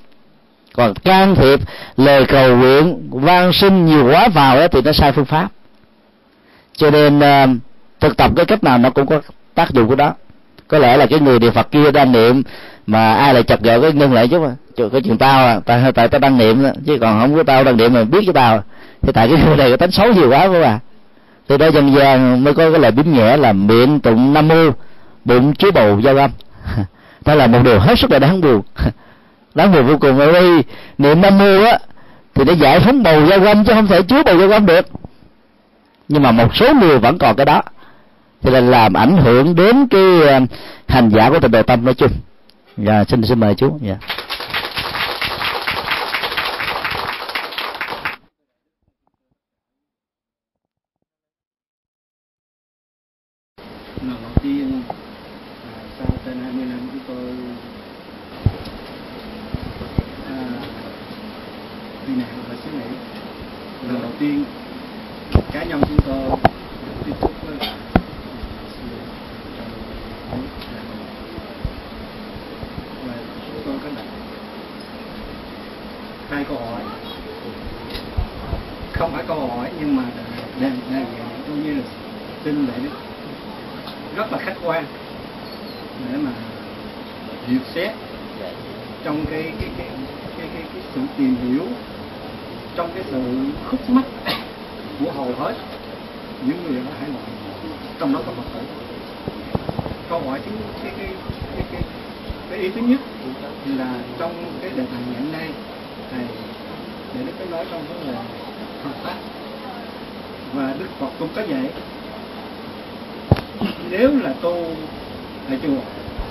[0.78, 1.60] còn can thiệp
[1.96, 5.48] lời cầu nguyện, van sinh nhiều quá vào đó thì nó sai phương pháp.
[6.76, 7.46] Cho nên ờ,
[8.00, 9.20] thực tập cái cách nào nó cũng có
[9.54, 10.14] tác dụng của đó.
[10.68, 12.42] Có lẽ là cái người địa phật kia đang niệm
[12.86, 14.52] mà ai lại chập gỡ cái ngưng lại chút à.
[14.76, 16.70] chứ cái chuyện tao à tại tại tao đang niệm đó.
[16.86, 18.62] chứ còn không có tao đang niệm mà biết cái tao.
[19.02, 20.78] Thì tại cái người này có tính xấu nhiều quá các bạn
[21.46, 24.70] từ đó dân gian mới có cái lời biến nhẹ là miệng tụng nam mô,
[25.24, 26.30] bụng chứa bầu, giao âm.
[27.24, 28.62] Đó là một điều hết sức là đáng buồn.
[29.54, 30.64] đáng người vô cùng ở đây
[30.98, 31.78] niệm nam mô á,
[32.34, 34.86] thì để giải phóng bầu giao quanh chứ không thể chứa bầu giao quanh được.
[36.08, 37.62] Nhưng mà một số người vẫn còn cái đó.
[38.42, 40.40] Cho nên làm ảnh hưởng đến cái à,
[40.88, 42.12] hành giả của tịnh độ tâm nói chung.
[42.76, 43.78] Dạ xin xin mời chú.
[43.82, 43.88] Dạ.
[43.88, 44.00] yeah
[54.38, 54.82] đầu tiên
[55.62, 57.34] à, sau trên 20 năm chúng tôi
[60.26, 60.48] à,
[62.06, 62.96] đi nạn ở xứ Mỹ
[63.88, 64.44] lần đầu tiên
[65.52, 66.38] cá nhân chúng tôi
[67.04, 67.74] tiếp xúc với lại
[73.06, 73.14] và
[73.46, 74.04] chúng tôi có đặt
[76.30, 76.82] hai câu hỏi
[78.92, 80.02] không phải câu hỏi nhưng mà
[80.60, 81.82] đề đề nghị tôi như là
[82.44, 82.90] xin lễ đức
[84.18, 84.84] rất là khách quan
[86.08, 86.30] để mà
[87.48, 87.92] duyệt xét
[89.04, 89.86] trong cái cái cái
[90.38, 91.62] cái cái, cái sự tìm hiểu
[92.76, 93.22] trong cái sự
[93.70, 94.04] khúc mắc
[95.00, 95.54] của hầu hết
[96.46, 97.24] những người ở hải ngoại
[97.98, 98.60] trong đó có phật tử
[100.18, 100.52] câu hỏi thứ
[100.82, 101.12] cái cái
[101.54, 101.82] cái cái,
[102.50, 103.00] cái ý thứ nhất
[103.66, 105.50] là trong cái đề tài ngày hôm nay
[106.10, 106.24] thầy
[107.14, 108.18] để đức có nói trong vấn đề
[108.84, 109.16] Phật pháp
[110.54, 111.70] và đức Phật cũng có dạy.
[113.90, 114.54] Nếu là tu
[115.48, 115.80] ở chùa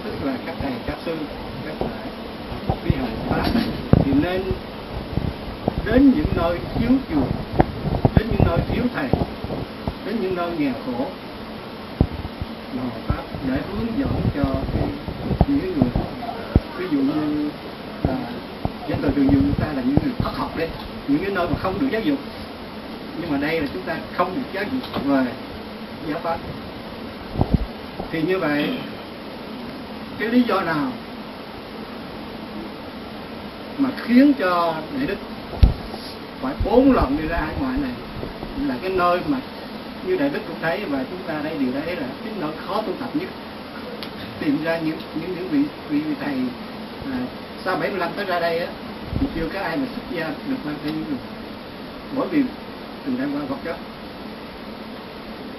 [0.04, 1.18] tức là các thầy các sư
[1.66, 4.44] các thầy vi hành pháp thì nên
[5.86, 7.28] đến những nơi thiếu chùa
[8.16, 9.10] đến những nơi thiếu thầy
[10.06, 11.06] đến những nơi nghèo khổ
[12.78, 14.88] mà pháp để hướng dẫn cho cái,
[15.48, 15.92] những người
[16.78, 17.50] ví dụ như
[18.08, 18.16] là
[18.88, 20.70] dân từ thường dùng ta là những người thất học đấy
[21.08, 22.18] những cái nơi mà không được giáo dục.
[23.22, 25.26] Nhưng mà đây là chúng ta không được giáo dục về
[26.10, 26.38] giáo pháp.
[28.12, 28.70] Thì như vậy
[30.20, 30.92] cái lý do nào
[33.78, 35.18] mà khiến cho đại đức
[36.42, 37.92] phải bốn lần đi ra hải ngoại này
[38.68, 39.38] là cái nơi mà
[40.08, 42.82] như đại đức cũng thấy và chúng ta đây điều đấy là cái nó khó
[42.82, 43.30] tu tập nhất.
[44.40, 46.34] Tìm ra những những những vị vị, vị thầy
[47.12, 47.18] à,
[47.66, 48.68] sau 75 tới ra đây á
[49.20, 51.18] thì chưa có ai mà xuất gia được mang theo những
[52.16, 52.44] bởi vì
[53.06, 53.78] từng đang qua Phật chất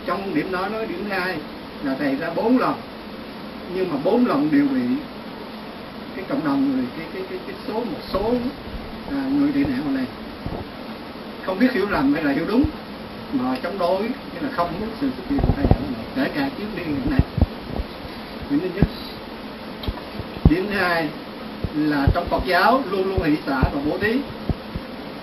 [0.08, 1.36] trong điểm đó nói điểm hai
[1.84, 2.74] là thầy ra bốn lần.
[3.74, 4.80] Nhưng mà bốn lần đều bị
[6.16, 8.34] cái cộng đồng người cái cái cái, cái số một số
[9.10, 10.04] à, người tị nạn này.
[11.46, 12.64] Không biết hiểu lầm hay là hiểu đúng
[13.32, 16.04] mà chống đối nghĩa là không muốn sự xuất hiện của tai nạn này.
[16.16, 17.20] Kể cả chuyến đi hiện nay.
[18.50, 18.86] Điểm thứ nhất.
[20.50, 21.08] Điểm thứ hai
[21.74, 24.20] là trong Phật giáo luôn luôn hỷ xả và bố thí.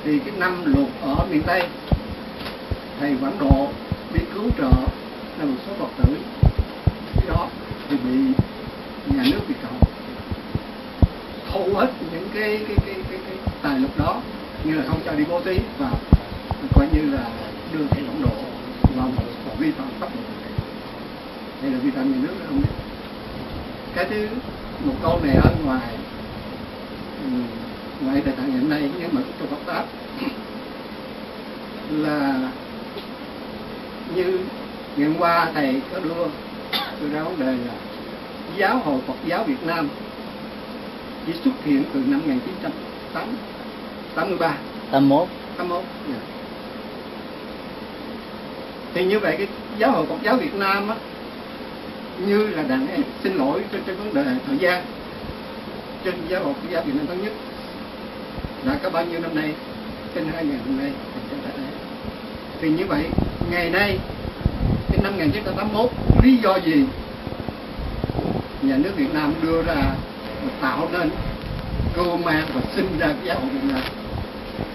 [0.03, 1.63] Thì cái năm luật ở miền Tây
[2.99, 3.67] thầy Quảng Độ
[4.13, 4.71] đi cứu trợ
[5.39, 6.15] là một số Phật tử.
[7.15, 7.47] Cái đó
[7.89, 8.33] thì bị
[9.15, 9.79] nhà nước bị Cộng
[11.55, 14.21] thu hết những cái cái cái cái, cái tài lực đó
[14.63, 15.91] như là không cho đi bố thí và
[16.75, 17.23] coi như là
[17.77, 18.29] đưa thầy Quảng Độ
[18.95, 20.25] vào một, một vi phạm pháp luật
[21.61, 22.69] đây là vi phạm nhà nước không biết.
[23.95, 24.27] Cái thứ
[24.85, 25.95] một câu này ở ngoài
[27.23, 27.29] ừ,
[28.01, 29.85] ngoài đề tài hiện nay nhưng mà trong Phật pháp
[31.91, 32.51] là
[34.15, 34.39] như
[34.97, 36.27] ngày hôm qua thầy có đưa
[37.01, 37.73] đưa ra vấn đề là
[38.57, 39.89] giáo hội Phật giáo Việt Nam
[41.27, 44.57] chỉ xuất hiện từ năm 1983
[44.91, 46.34] 81 81 yeah
[48.95, 50.95] thì như vậy cái giáo hội Phật giáo Việt Nam á
[52.27, 54.83] như là đàn em xin lỗi trên, trên vấn đề thời gian
[56.03, 57.33] trên giáo hội Phật giáo Việt Nam thống nhất.
[58.65, 59.53] Đã có bao nhiêu năm nay?
[60.15, 60.91] Trên hai ngàn năm nay
[62.61, 63.03] thì như vậy
[63.51, 63.97] ngày nay
[64.89, 65.89] cái năm 1981
[66.23, 66.85] lý do gì
[68.61, 69.75] nhà nước Việt Nam đưa ra
[70.43, 71.09] và tạo nên
[71.95, 73.81] cơ mang và sinh ra cái giáo hội Việt Nam?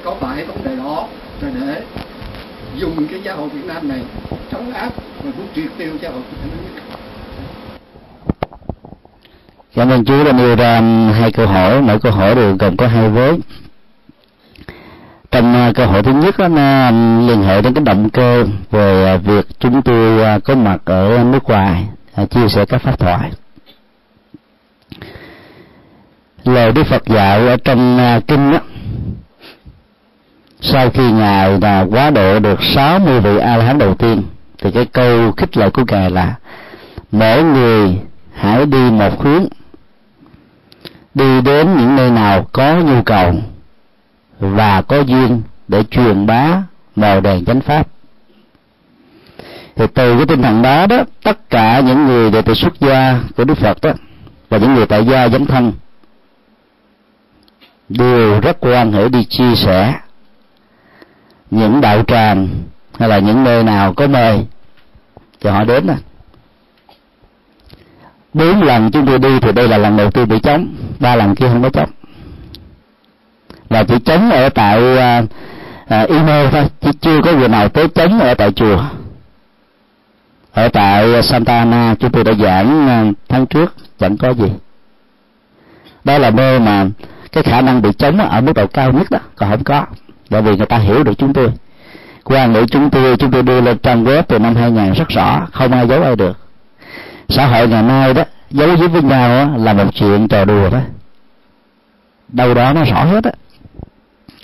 [0.04, 1.08] Có phải vấn đề đó
[1.40, 1.82] là để
[2.76, 4.02] dùng cái giáo hội Việt Nam này
[4.52, 4.90] chống áp
[5.22, 6.70] và muốn triệt tiêu giáo hội Việt Nam
[9.80, 11.82] cảm ơn chú đã đưa ra um, hai câu hỏi.
[11.82, 13.36] Mỗi câu hỏi đều gồm có hai vế.
[15.30, 19.14] Trong uh, câu hỏi thứ nhất đó, um, liên hệ đến cái động cơ về
[19.14, 21.86] uh, việc chúng tôi uh, có mặt ở nước ngoài
[22.30, 23.30] chia sẻ các pháp thoại.
[26.44, 28.58] Lời đức phật dạy ở trong kinh đó
[30.60, 34.22] sau khi ngài là quá độ được 60 vị a la hán đầu tiên,
[34.58, 36.34] thì cái câu khích lệ của ngài là,
[37.12, 37.98] mỗi người
[38.34, 39.46] hãy đi một hướng,
[41.14, 43.34] đi đến những nơi nào có nhu cầu
[44.38, 46.62] và có duyên để truyền bá
[46.96, 47.86] màu đèn chánh pháp.
[49.76, 53.20] Thì từ cái tinh thần đó đó, tất cả những người đệ tử xuất gia
[53.36, 53.90] của đức phật đó,
[54.48, 55.72] và những người tại gia dấn thân,
[57.88, 59.94] đều rất quan hệ đi chia sẻ
[61.50, 62.48] những đạo tràng
[62.98, 64.46] hay là những nơi nào có mời
[65.40, 65.94] thì họ đến nè
[68.34, 71.34] bốn lần chúng tôi đi thì đây là lần đầu tiên bị chống ba lần
[71.34, 71.90] kia không có chống.
[73.68, 75.24] Và chỉ chống ở tại uh,
[75.84, 78.82] uh, email thôi chứ chưa có người nào tới chống ở tại chùa.
[80.52, 84.52] Ở tại Santa Ana chúng tôi đã giảng à, tháng trước chẳng có gì.
[86.04, 86.86] Đó là nơi mà
[87.32, 89.86] cái khả năng bị chống ở mức độ cao nhất đó còn không có
[90.30, 91.48] bởi vì người ta hiểu được chúng tôi.
[92.24, 95.46] Quan điểm chúng tôi chúng tôi đưa lên trang web từ năm 2000 rất rõ
[95.52, 96.38] không ai giấu ai được.
[97.28, 100.70] Xã hội ngày nay đó giấu giếm với nhau đó, là một chuyện trò đùa
[100.70, 100.80] đó.
[102.28, 103.32] Đâu đó nó rõ hết á.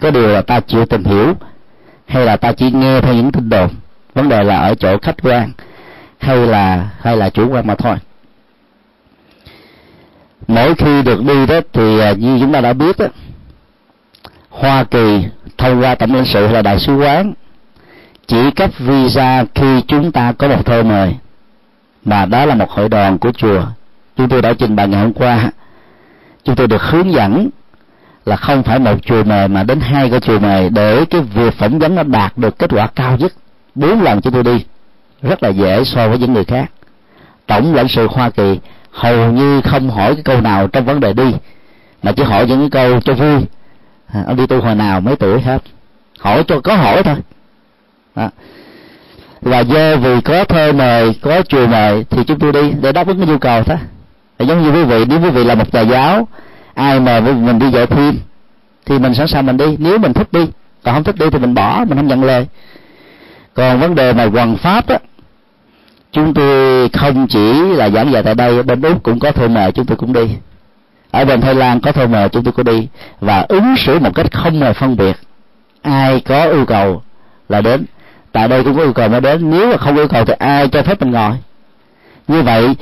[0.01, 1.35] Có điều là ta chịu tìm hiểu
[2.07, 3.71] hay là ta chỉ nghe theo những tin đồn.
[4.15, 5.51] Vấn đề là ở chỗ khách quan
[6.19, 7.97] hay là hay là chủ quan mà thôi.
[10.49, 13.07] Mỗi khi được đi đó thì à, như chúng ta đã biết đó
[14.51, 15.25] Hoa Kỳ
[15.59, 17.33] thông qua tổng lãnh sự hay là đại sứ quán,
[18.27, 21.15] chỉ cấp visa khi chúng ta có một thơ mời.
[22.05, 23.63] Mà đó là một hội đoàn của chùa.
[24.17, 25.51] Chúng tôi đã trình bày ngày hôm qua.
[26.45, 27.49] Chúng tôi được hướng dẫn
[28.25, 31.55] là không phải một chùa mời mà đến hai cái chùa mời để cái việc
[31.55, 33.33] phỏng vấn nó đạt được kết quả cao nhất.
[33.75, 34.65] Bốn lần chúng tôi đi.
[35.23, 36.71] Rất là dễ so với những người khác.
[37.47, 38.59] Tổng lãnh sự hoa kỳ
[38.91, 41.35] hầu như không hỏi cái câu nào trong vấn đề đi,
[42.03, 43.45] mà chỉ hỏi những cái câu cho vui
[44.17, 45.63] à, ông đi tu hồi nào mấy tuổi hết.
[46.19, 47.17] Hỏi cho có hỏi thôi.
[48.17, 48.31] Đó.
[49.43, 53.07] và do vì có thơ mời có chùa mời thì chúng tôi đi để đáp
[53.07, 53.77] ứng cái nhu cầu thôi.
[54.39, 56.29] Giống như quý vị nếu quý vị là một nhà giáo
[56.75, 58.19] ai mà mình đi dạy thêm
[58.87, 59.77] thì mình sẵn sàng mình đi.
[59.79, 60.47] Nếu mình thích đi
[60.85, 62.47] còn không thích đi thì mình bỏ mình không nhận lời.
[63.55, 64.99] Còn vấn đề mà hoàn pháp á
[66.13, 69.73] chúng tôi không chỉ là giảng dạy tại đây bên úc cũng có thơ mời
[69.73, 70.29] chúng tôi cũng đi
[71.17, 72.89] ở bên thái lan có thơ mời chúng tôi có đi
[73.21, 75.17] và ứng xử một cách không hề phân biệt.
[75.83, 77.03] Ai có yêu cầu
[77.49, 77.85] là đến.
[78.33, 79.51] Tại đây cũng có yêu cầu mới đến.
[79.51, 81.33] Nếu mà không yêu cầu thì ai cho phép mình ngồi?
[82.29, 82.77] Như vậy,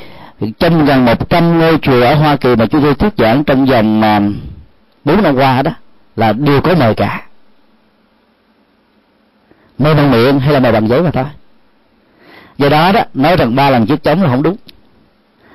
[0.58, 3.66] trong gần một trăm ngôi chùa ở Hoa Kỳ mà chúng tôi thuyết giảng trong
[3.66, 4.20] vòng à,
[5.04, 5.70] bốn năm qua đó
[6.16, 7.22] là đều có mời cả.
[9.78, 11.24] Mời bằng miệng hay là mời bằng giấy mà thôi.
[12.58, 14.56] Do đó đó, nói rằng ba lần trước chống là không đúng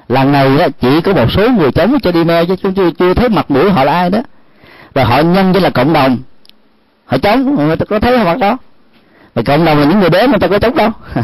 [0.10, 2.92] lần này đó, chỉ có một số người chống cho đi mê chứ chúng tôi
[3.00, 4.20] chưa thấy mặt mũi họ là ai đó.
[4.94, 6.18] Và họ nhân với là cộng đồng.
[7.06, 8.58] Họ chống người ta có thấy mặt đó?
[9.36, 10.90] Mà cộng đồng là những người đến người ta có chống đâu?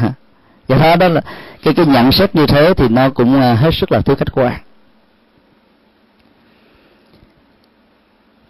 [0.67, 1.21] Vậy đó đó là
[1.63, 4.31] cái cái nhận xét như thế thì nó cũng à, hết sức là thiếu khách
[4.31, 4.53] quan.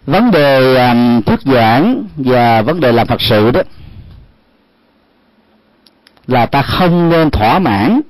[0.05, 3.61] Vấn đề um, thuyết giảng và vấn đề làm phật sự đó
[6.27, 8.01] là ta không nên thỏa mãn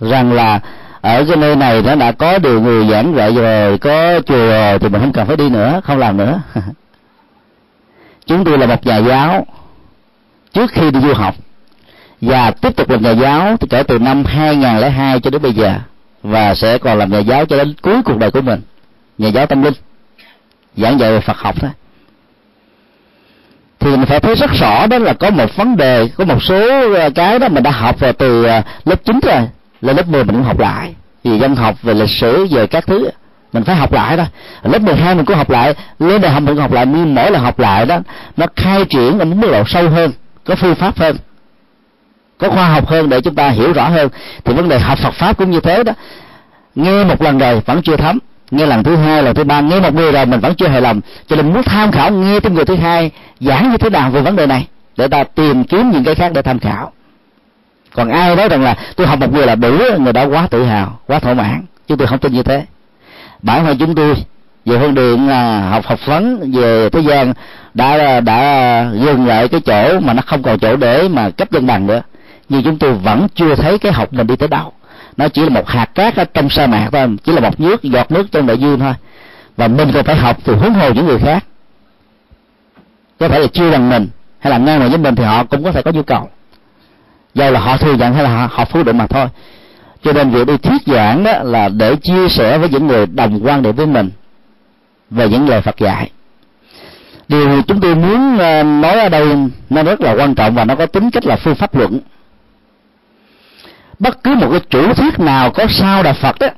[0.00, 0.60] rằng là
[1.00, 4.78] ở cái nơi này nó đã có điều người giảng dạy rồi, có chùa rồi
[4.78, 6.40] thì mình không cần phải đi nữa, không làm nữa.
[8.26, 9.46] Chúng tôi là một nhà giáo.
[10.52, 11.34] Trước khi đi du học
[12.20, 15.74] và tiếp tục làm nhà giáo thì kể từ năm 2002 cho đến bây giờ
[16.22, 18.60] và sẽ còn làm nhà giáo cho đến cuối cuộc đời của mình.
[19.18, 19.74] Nhà giáo tâm linh,
[20.76, 21.70] giảng dạy về Phật học thôi.
[23.78, 26.92] Thì mình phải thấy rất rõ đó là có một vấn đề, có một số
[26.94, 29.48] ờ, cái đó mình đã học vào từ ờ, lớp 9 rồi
[29.80, 30.94] lên lớp 10 mình cũng học lại.
[31.24, 33.10] Vì dân học, về lịch sử, về các thứ,
[33.52, 34.24] mình phải học lại đó.
[34.62, 35.74] Lớp 12 mình cũng học lại.
[35.98, 36.86] Lên đại học mình cũng học lại.
[36.86, 37.98] Nhưng mỗi lần học lại đó,
[38.36, 40.12] nó khai triển ở mức độ sâu hơn,
[40.44, 41.16] có phương pháp hơn,
[42.38, 44.08] có khoa học hơn để chúng ta hiểu rõ hơn.
[44.44, 45.92] Thì vấn đề học Phật pháp cũng như thế đó.
[46.74, 48.18] Nghe một lần rồi vẫn chưa thấm.
[48.50, 50.80] Nghe lần thứ hai, lần thứ ba, nghe một người rồi mình vẫn chưa hài
[50.80, 51.00] lòng.
[51.26, 53.10] Cho nên muốn tham khảo, nghe thêm người thứ hai
[53.40, 56.32] giảng như thế nào về vấn đề này, để ta tìm kiếm những cái khác
[56.34, 56.92] để tham khảo
[57.94, 60.64] còn ai nói rằng là tôi học một người là đủ người đó quá tự
[60.64, 61.64] hào, quá thỏa mãn.
[61.88, 62.64] Chứ tôi không tin như thế.
[63.42, 64.14] Bản thân chúng tôi,
[64.64, 67.34] về phương điện là học học vấn, về thế gian,
[67.74, 71.66] đã đã dừng lại cái chỗ mà nó không còn chỗ để mà cấp dân
[71.66, 72.02] bằng nữa.
[72.48, 74.72] Nhưng chúng tôi vẫn chưa thấy cái học mình đi tới đâu.
[75.16, 77.82] Nó chỉ là một hạt cát ở trong sa mạc thôi, chỉ là một nước,
[77.82, 78.94] giọt nước trong đại dương thôi.
[79.56, 81.44] Và mình còn phải học từ huống hồ những người khác.
[83.18, 85.64] Có thể là chưa bằng mình, hay là ngang bằng với mình thì họ cũng
[85.64, 86.30] có thể có nhu cầu
[87.38, 89.26] do là họ thừa nhận hay là họ, họ phủ định mà thôi.
[90.02, 93.40] Cho nên việc đi thuyết giảng đó là để chia sẻ với những người đồng
[93.46, 94.10] quan điểm với mình
[95.10, 96.10] về những lời Phật dạy.
[97.28, 99.36] Điều chúng tôi muốn ờ, nói ở đây
[99.70, 102.00] nó rất là quan trọng và nó có tính cách là phương pháp luận.
[103.98, 106.48] Bất cứ một cái chủ thuyết nào có sao đạo Phật đó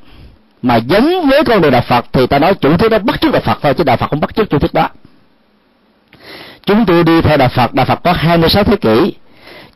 [0.62, 3.32] mà giống với con đường đạo Phật thì ta nói chủ thuyết đó bắt chước
[3.32, 4.88] đạo Phật thôi chứ đạo Phật không bắt chước chủ thuyết đó.
[6.64, 9.14] Chúng tôi đi theo đạo Phật đạo Phật có 26 thế kỷ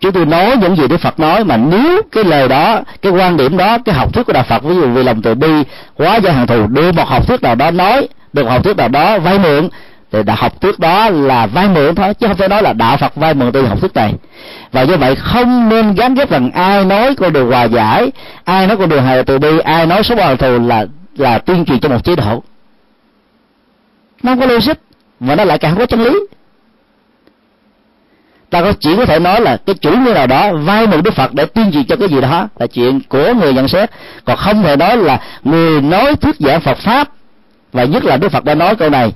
[0.00, 3.37] chúng tôi nói những gì Đức Phật nói, mà nếu cái lời đó, cái quan
[3.37, 5.48] điểm đó, cái học thuyết của đạo Phật, ví dụ vì lòng từ bi,
[5.94, 8.88] quá gia hàng thù đưa một học thuyết nào đó nói, được học thuyết nào
[8.88, 9.68] đó vay mượn,
[10.12, 12.96] thì đạo học thuyết đó là vay mượn thôi, chứ không thể nói là đạo
[12.96, 14.14] Phật vay mượn từ học thuyết này.
[14.72, 18.12] Và như vậy không nên gắn ghép rằng ai nói con đường hòa giải,
[18.44, 21.64] ai nói con đường hài từ bi, ai nói số bao thù là là tuyên
[21.64, 22.42] truyền cho một chế độ.
[24.22, 24.72] Nó không có logic
[25.20, 26.14] và nó lại càng không có chân lý
[28.55, 31.14] ta có chỉ có thể nói là cái chủ nghĩa nào đó vay mượn đức
[31.14, 33.90] phật để tuyên truyền cho cái gì đó, là chuyện của người nhận xét.
[34.25, 37.09] Còn không thể nói là người nói thuyết giảng phật pháp,
[37.73, 39.12] và nhất là đức phật đã nói câu này,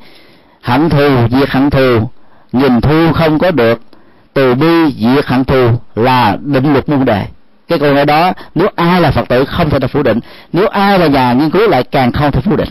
[0.62, 2.10] hận thù, diệt hận thù
[2.52, 3.80] nhìn thu không có được,
[4.34, 7.24] từ bi, diệt hận thù là định luật muôn đề
[7.68, 10.20] cái câu nói đó, nếu ai là phật tử không thể được phủ định,
[10.52, 12.70] nếu ai là nhà nghiên cứu lại càng không thể phủ định.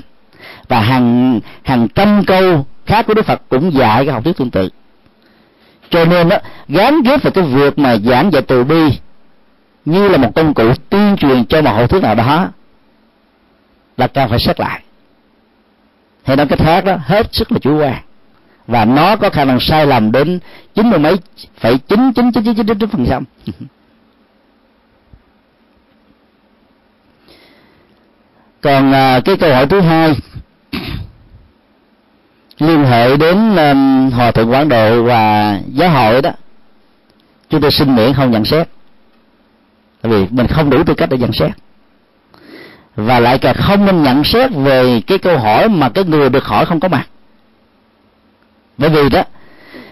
[0.68, 4.52] Và hàng hàng trăm câu khác của đức phật cũng dạy cái học thuyết tương
[4.52, 4.70] tự
[5.90, 9.00] cho nên đó gán ghép vào cái việc mà giảng dạy từ bi
[9.86, 12.48] như là một công cụ tuyên truyền cho một hội thuyết nào đó
[13.98, 14.84] là cần phải xét lại.
[16.24, 17.96] Hay nói cái khác đó hết sức là chủ quan.
[18.68, 20.40] Và nó có khả năng sai lầm đến
[20.76, 21.16] chín mươi mấy
[21.58, 23.24] phẩy chín chín chín chín chín phần trăm.
[28.62, 30.16] Còn à, cái câu hỏi thứ hai
[32.60, 36.32] liên hệ đến um, hòa thượng quảng độ và giáo hội đó.
[37.50, 38.68] Chúng tôi xin miễn không nhận xét.
[40.02, 41.52] Tại vì mình không đủ tư cách để nhận xét.
[42.96, 46.46] Và lại càng không nên nhận xét về cái câu hỏi mà cái người được
[46.46, 47.08] hỏi không có mặt.
[48.78, 49.24] Bởi vì đó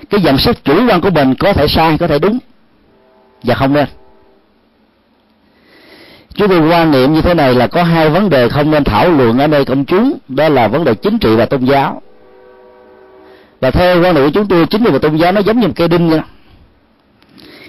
[0.09, 2.39] cái nhận xét chủ quan của mình có thể sai có thể đúng
[3.43, 3.85] và không nên.
[6.33, 9.09] Chúng tôi quan niệm như thế này là có hai vấn đề không nên thảo
[9.09, 12.01] luận ở nơi công chúng đó là vấn đề chính trị và tôn giáo
[13.59, 15.67] và theo quan điểm của chúng tôi, chính trị và tôn giáo nó giống như
[15.67, 16.21] một cây đinh vậy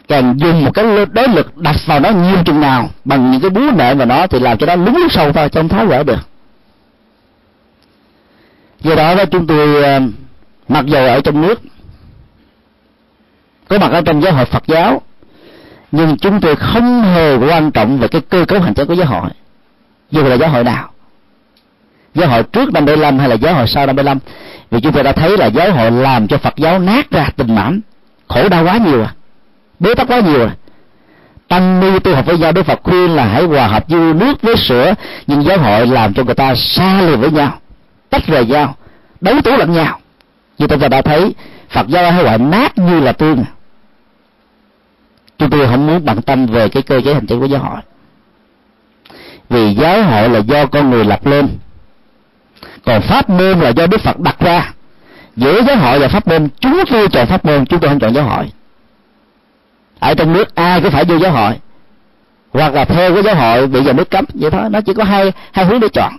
[0.09, 3.51] càng dùng một cái đối lực đặt vào nó nhiều chừng nào, bằng những cái
[3.51, 6.03] búa nệ vào nó thì làm cho nó lún lúc sâu vào trong tháo gỡ
[6.03, 6.19] được.
[8.81, 10.01] Do đó đó, chúng tôi ờ,
[10.69, 11.61] mặc dù ở trong nước,
[13.69, 15.03] có mặt ở trong giáo hội Phật giáo,
[15.93, 19.07] nhưng chúng tôi không hề quan trọng về cái cơ cấu hành chính của giáo
[19.07, 19.31] hội,
[20.11, 20.91] dù là giáo hội nào
[22.17, 24.19] giáo hội trước năm 75 hay là giáo hội sau năm 75
[24.71, 27.55] vì chúng ta đã thấy là giáo hội làm cho Phật giáo nát ra tình
[27.55, 27.81] mãn.
[28.29, 29.15] Khổ đau quá nhiều à.
[29.81, 30.51] Bế tắc quá nhiều à.
[31.49, 34.43] Tăng ni tu học với nhau, đức phật khuyên là hãy hòa hợp như nước
[34.43, 34.95] với sữa,
[35.27, 37.59] nhưng giáo hội làm cho người ta xa lìa với nhau,
[38.11, 38.77] tách rời nhau,
[39.21, 40.01] đấu tố lẫn nhau.
[40.59, 41.35] Như chúng ta đã thấy,
[41.71, 43.45] phật giáo hay gọi nát như là tương.
[45.39, 47.81] Chúng tôi không muốn bận tâm về cái cơ chế hành chính của giáo hội.
[49.49, 51.49] Vì giáo hội là do con người lập lên
[52.87, 54.73] còn pháp môn là do đức phật đặt ra.
[55.37, 58.15] Giữa giáo hội và pháp môn chúng tôi chọn pháp môn, chúng tôi không chọn
[58.15, 58.51] giáo hội.
[59.99, 61.53] Ở trong nước, ai cũng phải vô giáo hội.
[62.51, 65.05] Hoặc là theo cái giáo hội bị giờ nước cấm, vậy thôi, nó chỉ có
[65.05, 66.17] hai hai hướng để chọn.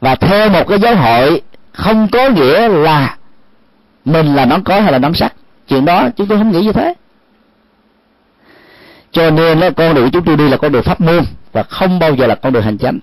[0.00, 3.16] Và theo một cái giáo hội không có nghĩa là
[4.04, 5.32] mình là nón có hay là nón sắt.
[5.68, 6.94] Chuyện đó, chúng tôi không nghĩ như thế.
[9.12, 11.98] Cho nên là con đường chúng tôi đi là con đường pháp môn và không
[11.98, 12.98] bao giờ là con đường hành chánh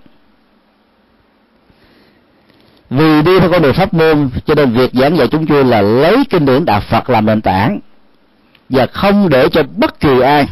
[2.90, 5.82] vì đi theo con đường pháp môn, cho nên việc giảng dạy chúng tôi là
[5.82, 7.78] lấy kinh điển đạo phật làm nền tảng,
[8.68, 10.48] và không để cho bất kỳ ai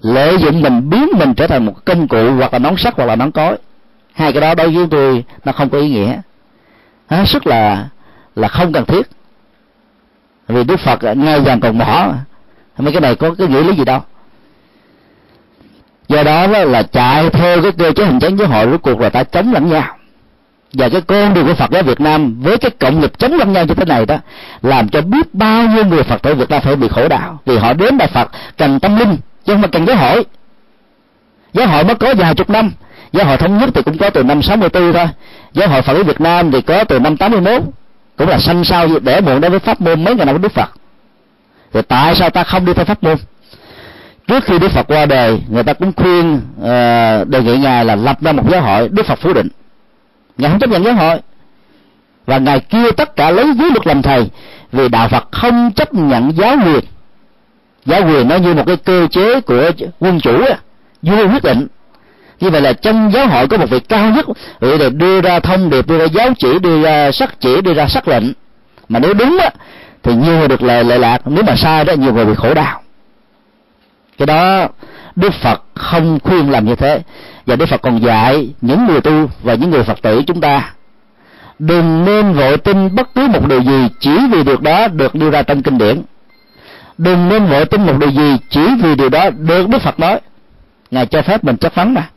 [0.00, 3.04] lợi dụng mình, biến mình trở thành một công cụ hoặc là nón sắt hoặc
[3.04, 3.56] là nón cối.
[4.12, 6.20] Hai cái đó đối với tôi nó không có ý nghĩa.
[7.08, 7.88] Hết sức là
[8.36, 9.06] là không cần thiết.
[10.48, 12.12] Vì đức phật ngay vàng còn bỏ,
[12.78, 14.00] mấy cái này có cái nghĩa lý gì đâu.
[16.08, 19.08] Do đó là chạy theo cái cơ chế hình chánh với hội, rốt cuộc là
[19.08, 19.96] ta chống lẫn nhau
[20.72, 23.52] và cái con đường của Phật giáo Việt Nam với cái cộng nghiệp chống lẫn
[23.52, 24.16] nhau như thế này đó
[24.62, 27.56] làm cho biết bao nhiêu người Phật tử Việt Nam phải bị khổ đạo vì
[27.58, 30.24] họ đến Đại Phật cần tâm linh chứ không phải cần giáo hội.
[31.52, 32.70] Giáo hội mới có vài chục năm.
[33.12, 35.08] Giáo hội thống nhất thì cũng có từ năm 64 thôi.
[35.52, 37.62] Giáo hội Phật giáo Việt Nam thì có từ năm 81
[38.16, 40.52] cũng là sanh sao để muộn đối với pháp môn mấy ngày năm của Đức
[40.52, 40.70] Phật.
[41.72, 43.16] Thì tại sao ta không đi theo pháp môn?
[44.26, 47.96] Trước khi đức phật qua đời người ta cũng khuyên uh, đề nghị ngài là
[47.96, 49.48] lập ra một giáo hội đức phật phủ định
[50.40, 51.20] ngài không chấp nhận giáo hội.
[52.26, 54.26] Và ngài kêu tất cả lấy giới luật làm thầy,
[54.72, 56.84] vì đạo phật không chấp nhận giáo quyền.
[57.86, 60.44] Giáo quyền nó như một cái cơ chế của quân chủ
[61.02, 61.66] vua quyết định.
[62.40, 64.26] Như vậy là trong giáo hội có một vị cao nhất
[64.60, 67.74] vị để đưa ra thông điệp, đưa ra giáo chỉ, đưa ra sắc chỉ, đưa
[67.74, 68.24] ra sắc lệnh.
[68.88, 69.50] Mà nếu đúng á,
[70.02, 71.18] thì nhiều người được lợi lệ lạc.
[71.24, 72.82] Nếu mà sai đó, nhiều người bị khổ đau.
[74.18, 74.68] Cái đó
[75.16, 77.02] đức phật không khuyên làm như thế.
[77.46, 80.70] Và đức phật còn dạy những người tu và những người phật tử chúng ta,
[81.58, 85.30] đừng nên vội tin bất cứ một điều gì chỉ vì điều đó được đưa
[85.30, 86.02] ra trong kinh điển.
[86.98, 90.20] Đừng nên vội tin một điều gì chỉ vì điều đó được đức phật nói.
[90.90, 92.08] Ngài cho phép mình chất vấn mà.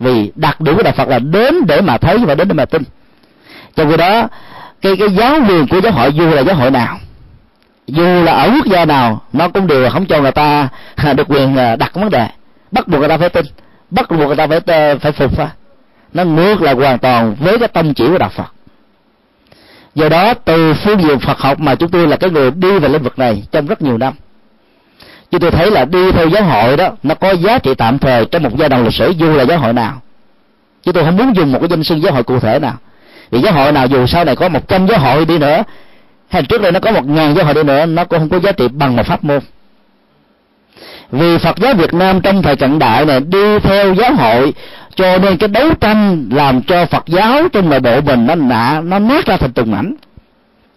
[0.00, 2.64] Vì đặc điểm của đạo phật là đến để mà thấy và đến để mà
[2.64, 2.82] tin.
[3.76, 4.28] Trong khi đó,
[4.80, 6.98] cái cái giáo quyền của giáo hội dù là giáo hội nào
[7.86, 11.28] dù là ở quốc gia nào, nó cũng đều không cho người ta à, được
[11.28, 12.28] quyền à, đặt vấn đề.
[12.70, 13.46] Bắt buộc người ta phải tin,
[13.90, 15.38] bắt buộc người ta phải ờ, phải phục
[16.12, 18.52] nó ngược lại hoàn toàn với cái tông chỉ của đạo phật.
[19.94, 22.88] Do đó, từ phương diện phật học mà chúng tôi là cái người đi về
[22.88, 24.14] lĩnh vực này trong rất nhiều năm.
[25.30, 28.24] Chúng tôi thấy là đi theo giáo hội đó, nó có giá trị tạm thời
[28.24, 30.00] trong một giai đoạn lịch sử, dù là giáo hội nào.
[30.82, 32.74] Chứ tôi không muốn dùng một cái danh xưng giáo hội cụ thể nào.
[33.30, 35.62] Vì giáo hội nào dù sau này có một trăm giáo hội đi nữa
[36.28, 38.38] hay trước đây nó có một ngàn giáo hội đi nữa, nó cũng không có
[38.38, 39.40] giá trị bằng một pháp môn.
[41.10, 44.54] Vì Phật giáo Việt Nam trong thời cận đại này đi theo giáo hội,
[44.94, 48.80] cho nên cái đấu tranh làm cho Phật giáo trong nội bộ mình nó nạ
[48.84, 49.94] nó nát ra thành từng mảnh.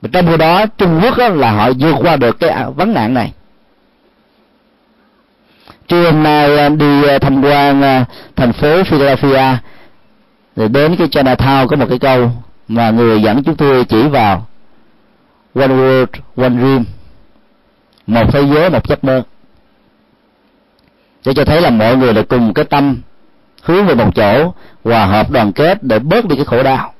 [0.01, 2.93] Và trong khi đó, Trung Quốc đó là họ vượt qua được cái à, vấn
[2.93, 3.33] nạn này.
[5.87, 9.57] Trưa hôm nay à, đi à, tham quan thành phố Philadelphia
[10.55, 12.31] rồi đến cái Chinatown có một cái câu
[12.67, 14.47] mà người dẫn chúng tôi chỉ vào
[15.55, 16.85] one world one dream.
[18.07, 19.23] Một thế giới, một giấc mơ.
[21.25, 22.97] Để cho thấy là mọi người là cùng cái tâm
[23.63, 26.93] hướng về một chỗ hòa hợp đoàn kết để bớt đi cái khổ đau.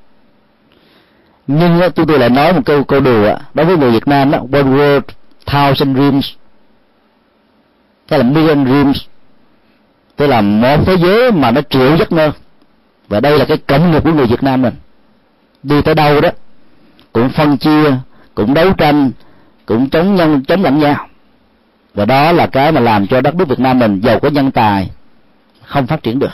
[1.46, 4.38] Nhưng chúng tôi lại nói một câu câu đùa đối với người Việt Nam đó
[4.38, 5.00] one world
[5.46, 6.28] thousand dreams.
[8.08, 8.98] Tức là million dreams.
[10.16, 12.32] Tức là một thế giới mà nó triệu giấc mơ.
[13.08, 14.74] Và đây là cái cộng nghiệp của người Việt Nam mình.
[15.62, 16.28] Đi tới đâu đó,
[17.12, 17.92] cũng phân chia
[18.34, 19.10] cũng đấu tranh,
[19.66, 21.06] cũng chống nhân, chống lẫn nhau.
[21.94, 24.50] Và đó là cái mà làm cho đất nước Việt Nam mình giàu có nhân
[24.50, 24.90] tài
[25.64, 26.32] không phát triển được.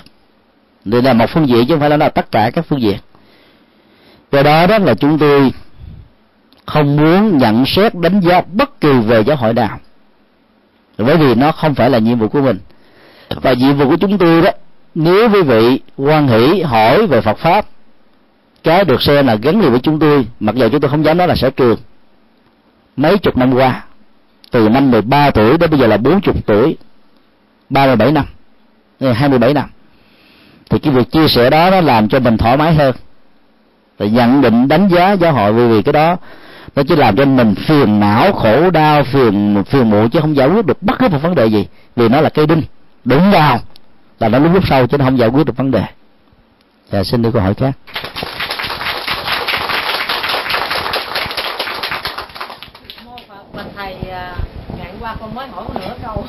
[0.85, 2.97] Đây là một phương diện chứ không phải là tất cả các phương diện.
[4.33, 5.53] Do đó đó là chúng tôi
[6.67, 9.79] không muốn nhận xét, đánh giá bất kỳ về giáo hội nào.
[10.99, 12.59] Bởi vì nó không phải là nhiệm vụ của mình.
[13.29, 14.51] Và nhiệm vụ của chúng tôi đó,
[14.95, 17.67] nếu quý vị quan hỷ, hỏi về Phật pháp
[18.67, 21.19] cái được xem là gắn liền với chúng tôi, mặc dù chúng tôi không dám
[21.19, 21.77] nói là sở trường.
[22.97, 23.85] Mấy chục năm qua,
[24.51, 26.77] từ năm 13 tuổi đến bây giờ là 40 tuổi
[27.71, 28.25] 37 năm
[29.01, 29.65] ừ, 27 năm,
[30.71, 32.95] thì cái việc chia sẻ đó nó làm cho mình thoải mái hơn
[33.99, 36.17] và nhận định đánh giá giáo hội vì vì cái đó,
[36.77, 40.49] nó chỉ làm cho mình phiền não, khổ đau, phiền phiền muộn chứ không giải
[40.49, 42.63] quyết được bất cứ một vấn đề gì, vì nó là cây đinh
[43.05, 43.61] đúng vào
[44.19, 45.85] là nó lúc lúc sau chứ nó không giải quyết được vấn đề.
[46.91, 47.73] Dạ xin đưa câu hỏi khác
[55.21, 56.25] con mới hỏi nửa câu.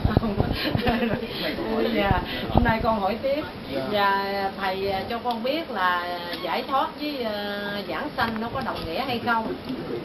[1.76, 2.04] Ôi,
[2.50, 3.44] hôm nay con hỏi tiếp.
[3.92, 4.26] Và
[4.60, 8.86] thầy à, cho con biết là giải thoát với uh, giảng sanh nó có đồng
[8.86, 9.54] nghĩa hay không?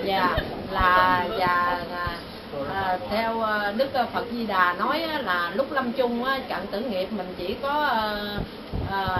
[0.04, 0.36] Và
[0.70, 1.80] là và
[2.74, 7.12] à, theo à, đức phật di đà nói là lúc lâm chung cận tử nghiệp
[7.12, 7.88] mình chỉ có
[8.90, 9.16] à,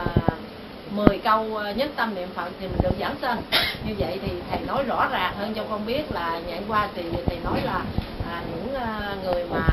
[0.90, 3.42] 10 câu nhất tâm niệm phật thì mình được giảng sanh.
[3.86, 7.02] Như vậy thì thầy nói rõ ràng hơn cho con biết là nhãn qua thì
[7.26, 7.80] thầy nói là
[8.32, 9.66] à, những à, người mà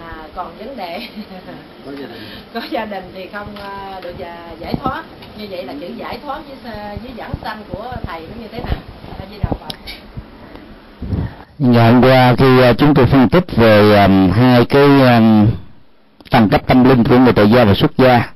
[0.00, 1.00] à, còn vấn đề.
[1.86, 2.22] Có gia đình.
[2.54, 4.14] Có gia đình thì không à, được
[4.60, 5.02] giải thoát.
[5.38, 6.72] Như vậy là chữ giải thoát với
[7.02, 8.80] với giảng sanh của thầy nó như thế nào?
[9.20, 9.76] A di đà phật.
[11.58, 12.46] Ngày hôm qua khi
[12.78, 15.46] chúng tôi phân tích về um, hai cái um,
[16.30, 18.30] tầng cấp tâm linh của người tại gia và xuất gia.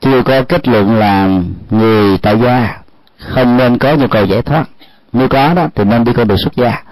[0.00, 1.28] Chưa có kết luận là
[1.70, 2.78] người tại gia
[3.18, 4.64] không nên có nhu cầu giải thoát.
[5.12, 6.82] Nếu có đó thì nên đi con đường xuất gia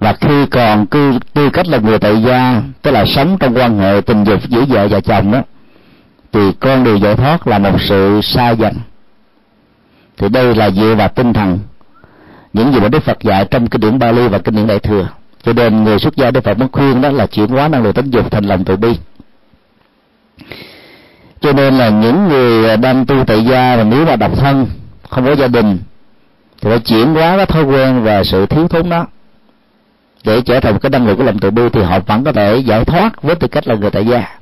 [0.00, 3.78] và khi còn cư, tư cách là người tại gia, tức là sống trong quan
[3.78, 5.42] hệ tình dục giữa vợ và chồng đó,
[6.32, 8.74] thì con đường giải thoát là một sự xa dần.
[10.18, 11.58] Thì đây là dựa vào tinh thần,
[12.52, 15.08] những gì mà đức phật dạy trong kinh điển bali và kinh điển đại thừa.
[15.42, 17.92] Cho nên người xuất gia đức phật mới khuyên đó là chuyển hóa năng lượng
[17.92, 18.96] tính dục thành lòng từ bi.
[21.40, 24.66] Cho nên là những người đang tu tại gia và nếu mà độc thân,
[25.08, 25.78] không có gia đình,
[26.60, 29.06] thì phải chuyển hóa cái thói quen và sự thiếu thốn đó
[30.24, 32.32] để trở thành một cái năng lượng của lòng từ bi thì họ vẫn có
[32.32, 34.38] thể giải thoát với tư cách là người tại gia.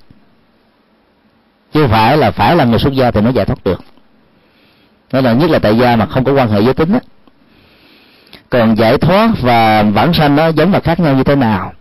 [1.73, 3.81] Chứ không phải là phải là người xuất gia thì mới giải thoát được.
[5.13, 6.99] Đó là nhất là tại gia mà không có quan hệ giới tính đó.
[8.51, 11.73] còn giải thoát và vãng sanh nó giống là khác nhau như thế nào?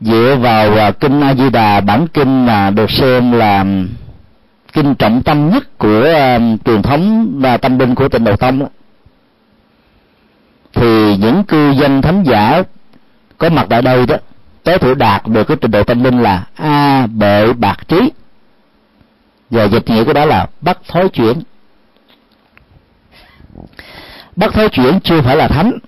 [0.00, 3.64] Dựa vào à, kinh a di đà bản kinh mà được xem là
[4.72, 8.58] kinh trọng tâm nhất của uh, truyền thống và tâm linh của tịnh độ tông
[8.58, 8.66] đó,
[10.72, 12.62] thì những cư dân thánh giả
[13.38, 14.16] có mặt tại đây đó,
[14.62, 18.12] tối thiểu đạt được cái trình độ tâm linh là a bệ bạc trí.
[19.50, 21.42] Và dịch nghĩa của đó là bắt thối chuyển.
[24.36, 25.78] Bắt thối chuyển chưa phải là thánh,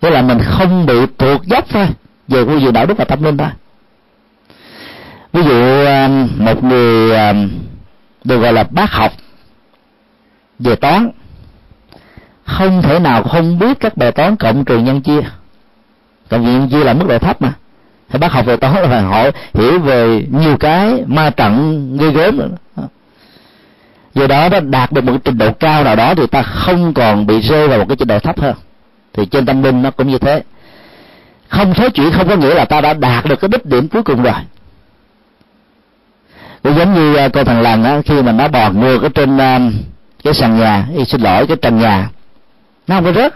[0.00, 1.86] nghĩa là mình không bị tuột dốc thôi,
[2.28, 3.48] về quy dự đạo đức và tâm linh thôi.
[5.32, 7.50] Ví dụ um, một người um,
[8.24, 9.12] được gọi là bác học,
[10.58, 11.10] về toán
[12.58, 15.20] không thể nào không biết các bài toán cộng trừ nhân chia.
[16.28, 17.52] Cộng trừ nhân chia là mức độ thấp mà.
[18.08, 22.10] Thì bác học về toán là phải hỏi, hiểu về nhiều cái ma trận ghê
[22.10, 22.36] gớm.
[22.38, 22.48] Nữa
[24.14, 27.26] do đó nó đạt được một trình độ cao nào đó thì ta không còn
[27.26, 28.54] bị rơi vào một cái trình độ thấp hơn.
[29.12, 30.42] Thì trên tâm linh nó cũng như thế.
[31.48, 34.02] Không thối chuyện không có nghĩa là ta đã đạt được cái đích điểm cuối
[34.02, 34.34] cùng rồi.
[36.62, 39.38] Cũng giống như à, cô thằng lằn á, khi mà nó bò ngược ở trên
[39.38, 39.60] à,
[40.24, 42.08] cái sàn nhà, y xin lỗi, cái trần nhà
[42.86, 43.34] nó không có rớt.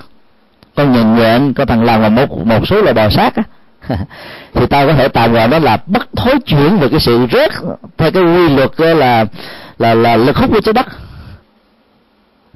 [0.75, 3.43] Con nhìn nhện con thằng lòng là một một số là bò sát á.
[4.55, 7.53] Thì ta có thể tạm gọi đó là bất thối chuyển về cái sự rớt
[7.97, 9.25] theo cái quy luật là
[9.79, 10.87] là là lực hút của trái đất.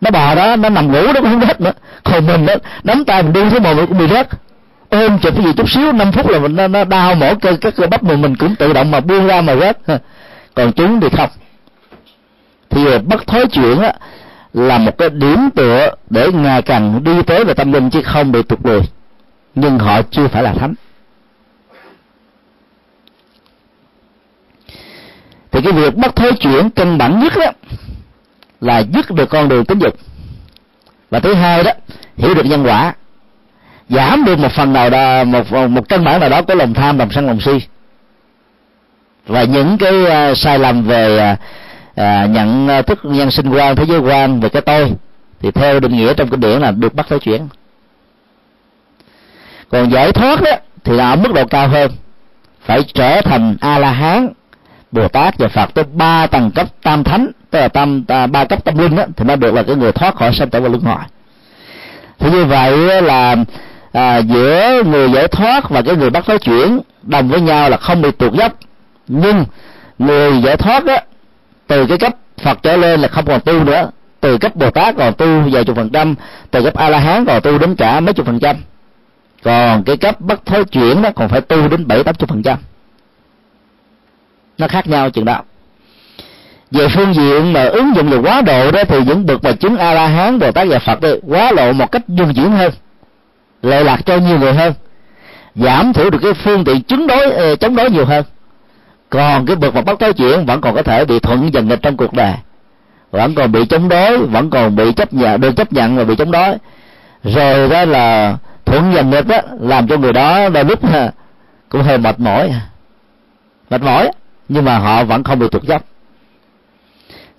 [0.01, 1.73] Nó bò đó nó nằm ngủ nó cũng không rớt nữa.
[2.05, 4.29] Còn mình đó nắm tay mình đưa xuống mồm cũng bị rớt.
[4.91, 7.57] Ôm chụp cái gì chút xíu 5 phút là mình nó, nó đau mỏi cơ
[7.61, 9.79] các cơ bắp mình mình cũng tự động mà buông ra mà rớt.
[10.55, 11.31] Còn chúng thì không.
[12.71, 13.93] Thì bất thối chuyển á
[14.55, 18.33] là một cái điểm tựa để ngày càng đi tới về tâm linh chứ không
[18.33, 18.81] bị tụt lùi.
[19.55, 20.75] Nhưng họ chưa phải là thánh.
[25.51, 27.53] Thì cái việc bất thối chuyển cân bản nhất đó
[28.61, 29.95] là dứt được con đường tính dục.
[31.11, 31.73] Và thứ hai đó
[32.17, 32.95] hiểu được nhân quả.
[33.89, 36.99] Giảm được một phần nào đó một một căn bản nào đó của lòng tham
[36.99, 37.53] lòng sân lòng si.
[39.27, 41.39] Và những cái uh, sai lầm về uh,
[41.95, 44.93] à, nhận à, thức nhân sinh quan thế giới quan về cái tôi
[45.41, 47.49] thì theo định nghĩa trong kinh điển là được bắt thối chuyển.
[49.69, 50.51] Còn giải thoát đó
[50.85, 51.91] thì là ở mức độ cao hơn.
[52.65, 54.29] Phải trở thành a la hán
[54.93, 58.45] bồ tát và phật tới ba tầng cấp tam thánh tức là tam à, ba
[58.45, 60.69] cấp tâm linh đó, thì mới được là cái người thoát khỏi sanh tử và
[60.69, 61.05] luân hồi.
[62.19, 63.37] Thì như vậy là
[63.93, 67.77] à, giữa người giải thoát và cái người bắt nói chuyển đồng với nhau là
[67.77, 68.53] không bị tuột dốc.
[69.09, 69.45] Nhưng
[69.99, 70.97] người giải thoát đó
[71.71, 72.13] từ cái cấp
[72.43, 73.91] phật trở lên là không còn tu nữa.
[74.21, 76.15] Từ cấp bồ tát còn tu vài chục phần trăm.
[76.51, 78.57] Từ cấp a la hán còn tu đến cả mấy chục phần trăm.
[79.43, 82.43] Còn cái cấp bất thối chuyển đó còn phải tu đến bảy, tám chục phần
[82.43, 82.59] trăm.
[84.59, 85.43] Nó khác nhau chừng đó.
[86.71, 89.77] Về phương diện mà ứng dụng về quá độ đó thì những bậc mà chứng
[89.77, 92.73] a la hán bồ tát và phật đây quá độ một cách dung chuyển hơn,
[93.63, 94.73] lệ lạc cho nhiều người hơn,
[95.55, 98.25] giảm thiểu được cái phương tiện chứng đối ờ, chống đối nhiều hơn
[99.11, 101.83] còn cái bậc mà bắt nói chuyển vẫn còn có thể bị thuận dần nghịch
[101.83, 102.35] trong cuộc đời.
[103.11, 106.17] Vẫn còn bị chống đối vẫn còn bị chấp nhận được chấp nhận và bị
[106.17, 106.57] chống đối.
[107.25, 110.81] Rồi đó là thuận dần nghịch đó làm cho người đó đôi lúc
[111.69, 112.53] cũng hơi mệt mỏi
[113.71, 114.11] mệt mỏi
[114.49, 115.83] nhưng mà họ vẫn không bị thuộc dốc.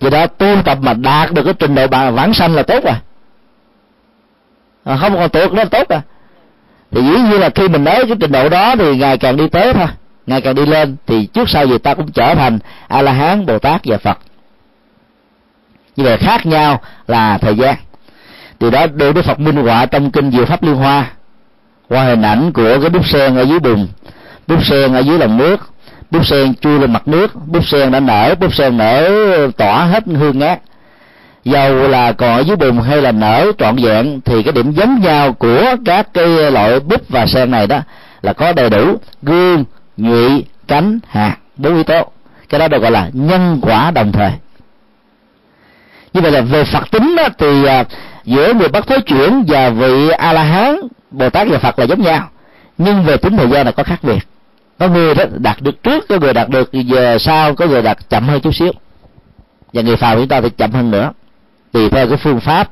[0.00, 2.84] Vì đó tu tập mà đạt được cái trình độ bà vãng sanh là tốt
[2.84, 2.94] rồi
[4.84, 6.00] à, không còn tuột nó tốt rồi
[6.90, 9.48] thì dĩ nhiên là khi mình nói cái trình độ đó thì ngày càng đi
[9.48, 9.86] tới thôi
[10.26, 12.58] ngày càng đi lên thì trước sau gì ta cũng trở thành
[12.88, 14.18] a la hán bồ tát và phật.
[15.96, 17.74] Như vậy khác nhau là thời gian.
[18.58, 21.10] Từ đó đưa đức phật minh họa trong kinh diệu pháp liên hoa.
[21.88, 23.88] Qua hình ảnh của cái bút sen ở dưới bùn
[24.46, 25.56] bút sen ở dưới lòng nước
[26.10, 29.10] bút sen chui lên mặt nước bút sen đã nở bút sen nở
[29.56, 30.60] tỏa hết hương ngát.
[31.44, 35.00] Dầu là còn ở dưới bùn hay là nở trọn vẹn thì cái điểm giống
[35.00, 37.80] nhau của các cái loại bút và sen này đó
[38.22, 39.64] là có đầy đủ gương
[39.96, 42.10] nhụy cánh hạt bốn yếu tố.
[42.48, 44.32] Cái đó được gọi là nhân quả đồng thời.
[46.12, 47.84] Như vậy là về phật tính đó, thì à,
[48.24, 50.76] giữa người bắt thối chuyển và vị a la hán
[51.10, 52.28] bồ tát và phật là giống nhau.
[52.78, 54.26] Nhưng về tính thời gian là có khác biệt.
[54.78, 58.08] Có người đó đạt được trước có người đạt được về sau có người đạt
[58.08, 58.72] chậm hơn chút xíu.
[59.72, 61.12] Và người phàm chúng ta thì chậm hơn nữa.
[61.72, 62.70] Tùy theo cái phương pháp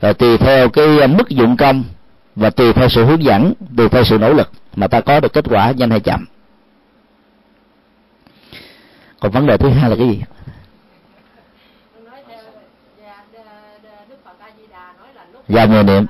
[0.00, 1.84] và tùy theo cái à, mức dụng công
[2.36, 5.32] và tùy theo sự hướng dẫn tùy theo sự nỗ lực mà ta có được
[5.32, 6.24] kết quả nhanh hay chậm
[9.20, 10.22] còn vấn đề thứ hai là cái gì?
[15.48, 16.06] Dạ, và người niệm.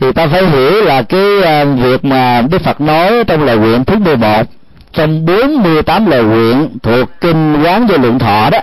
[0.00, 3.84] Thì ta phải hiểu là cái à, việc mà Đức Phật nói trong lời nguyện
[3.84, 4.46] thứ 11
[4.92, 8.58] trong 48 lời nguyện thuộc kinh quán vô lượng thọ đó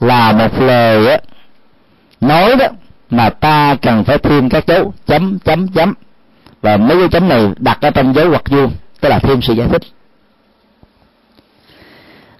[0.00, 1.18] là một lời á,
[2.20, 2.66] nói đó
[3.10, 5.94] mà ta cần phải thêm các dấu chấm chấm chấm.
[6.62, 9.54] Và mấy cái chấm này đặt ở trong dấu hoặc vuông tức là thêm sự
[9.54, 9.82] giải thích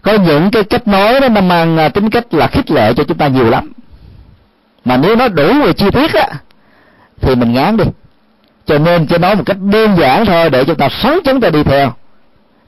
[0.03, 3.05] có những cái cách nói đó nó mang à, tính cách là khích lệ cho
[3.05, 3.73] chúng ta nhiều lắm.
[4.85, 6.29] Mà nếu nó đủ về chi tiết á,
[7.21, 7.85] thì mình ngán đi.
[8.67, 11.51] Cho nên cho nói một cách đơn giản thôi để chúng ta phấn chúng ta
[11.51, 11.93] đi theo.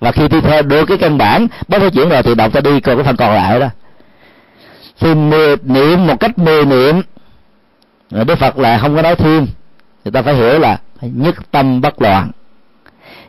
[0.00, 2.60] Và khi đi theo được cái căn bản bắt đầu chuyển rồi thì đọc ta
[2.60, 3.68] đi còn cái phần còn lại đó.
[5.00, 5.14] Thì
[5.64, 7.02] niệm một cách mười niệm
[8.10, 9.46] đức phật là không có nói thêm
[10.04, 12.30] người ta phải hiểu là nhất tâm bất loạn.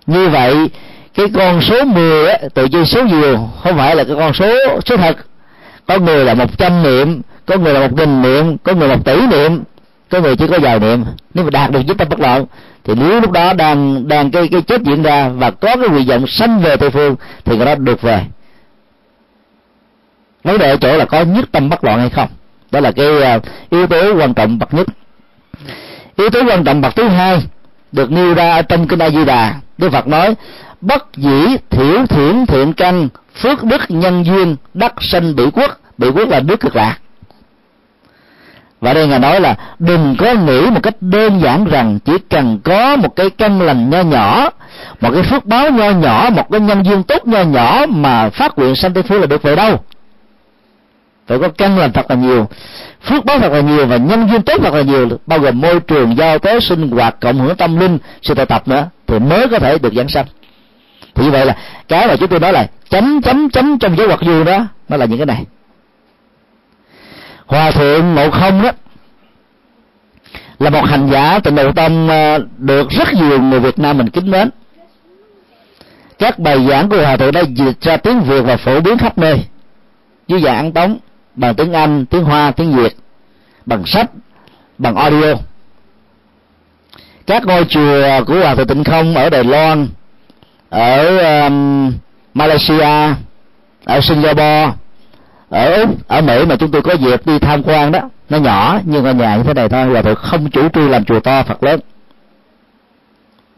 [0.08, 0.70] Như vậy
[1.14, 4.47] cái con số 10 á, tự nhiên số nhiều không phải là cái con số
[4.86, 5.18] số thật.
[5.88, 9.05] Có người là một trăm niệm có người là một nghìn niệm có người một
[9.05, 9.64] tỷ niệm
[10.09, 11.03] có người chỉ có vài niệm.
[11.34, 12.45] Nếu mà đạt được nhất tâm bất loạn
[12.84, 16.07] thì nếu lúc đó đang đang cái cái chết diễn ra và có cái nguyện
[16.07, 18.22] vọng sanh về tây phương thì người đó được về.
[20.43, 22.30] Vấn đề ở chỗ là có nhất tâm bất loạn hay không?
[22.72, 24.88] Đó là cái uh, yếu tố quan trọng bậc nhất.
[26.18, 27.43] Yếu tố quan trọng bậc thứ hai
[27.91, 29.53] được nêu ra ở trong kinh A Di Đà.
[29.78, 30.36] Đức Phật nói
[30.84, 35.79] bất dĩ thiểu thiển thiện căn phước đức nhân duyên, đắc sanh bỉ quốc.
[35.97, 36.97] Bỉ quốc là nước cực lạc.
[38.81, 42.59] Và đây ngài nói là đừng có nghĩ một cách đơn giản rằng chỉ cần
[42.63, 44.49] có một cái căn lành nho nhỏ,
[45.01, 48.57] một cái phước báo nho nhỏ, một cái nhân duyên tốt nho nhỏ mà phát
[48.57, 49.79] nguyện sanh tây phương là được về đâu?
[51.27, 52.47] Phải có căn lành thật là nhiều,
[53.03, 55.79] phước báo thật là nhiều và nhân duyên tốt thật là nhiều, bao gồm môi
[55.79, 59.47] trường, giao tế, sinh hoạt, cộng hưởng tâm linh, sự tập tập nữa thì mới
[59.47, 60.25] có thể được giảng sanh
[61.16, 61.57] thì như vậy là
[61.88, 64.97] cái mà chúng tôi nói là chấm chấm chấm trong dấu hoạt du đó, nó
[64.97, 65.45] là những cái này.
[67.45, 68.72] Hòa thượng ngộ không đó
[70.59, 74.09] là một hành giả tịnh độ tông ờ, được rất nhiều người việt nam mình
[74.09, 74.49] kính mến.
[76.20, 79.18] Các bài giảng của hòa thượng đã dịch ra tiếng việt và phổ biến khắp
[79.18, 79.43] nơi.
[80.28, 80.97] Dưới dạng ăn tống,
[81.36, 82.97] bằng tiếng anh, tiếng hoa, tiếng việt,
[83.66, 84.11] bằng sách,
[84.78, 85.34] bằng audio.
[87.28, 89.88] Các ngôi chùa của hòa thượng tịnh không ở đài loan
[90.74, 91.93] ở um,
[92.34, 93.13] malaysia
[93.86, 94.71] ở singapore
[95.49, 97.99] ở úc ở mỹ mà chúng tôi có dịp đi tham quan đó.
[98.30, 99.86] Nó nhỏ nhưng ngôi nhà như thế này thôi.
[99.86, 101.80] Là tôi không chủ trương làm chùa to phật lớn.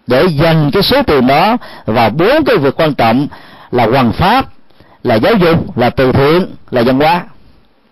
[0.07, 3.27] Để dành cái số tiền đó vào bốn cái việc quan trọng
[3.71, 4.45] là hoàn pháp
[5.03, 7.23] là giáo dục là từ thiện là văn hóa.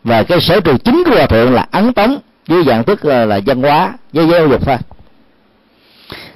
[0.03, 2.17] Và cái sở trường chính của hòa thượng là ấn tống
[2.47, 4.78] dưới dạng tức là, là văn hóa với giáo dục thôi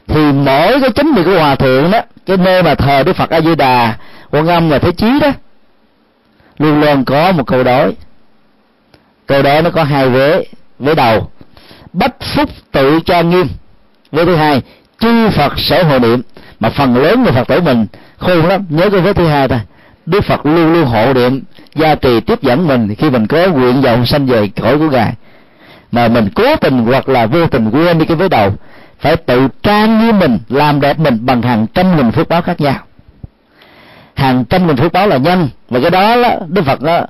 [0.08, 3.30] thì mỗi cái chánh niệm của hòa thượng đó, cái nơi mà thờ đức phật
[3.30, 3.98] a di đà
[4.32, 5.32] quan âm và thế chí đó,
[6.58, 7.94] luôn luôn có một câu đối.
[9.26, 10.44] Câu đối nó có hai vế
[10.80, 11.32] vế đầu.
[11.94, 13.48] Bách phúc tự cho nghiêm.
[14.12, 14.62] Vế thứ hai,
[15.00, 16.22] chư phật sở hộ niệm.
[16.60, 17.88] Mà phần lớn người phật tử mình
[18.18, 19.60] khôn lắm, nhớ cái vế thứ hai thôi
[20.08, 21.44] đức phật luôn luôn hộ niệm,
[21.76, 25.14] gia trì tiếp dẫn mình khi mình có nguyện vọng sanh về cõi của ngài.
[25.92, 28.54] Mà mình cố tình hoặc là vô tình quên đi cái vế đầu
[29.00, 32.62] phải tự trang nghiêm mình làm đẹp mình bằng hàng trăm nghìn phước báo khác
[32.62, 32.76] nhau.
[34.16, 37.02] Hàng trăm nghìn phước báo là nhân và cái đó, đó đức phật đó,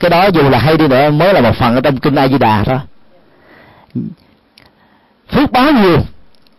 [0.00, 2.28] cái đó dù là hay đi nữa mới là một phần ở trong kinh a
[2.28, 2.78] di đà thôi.
[5.30, 5.98] Phước báo nhiều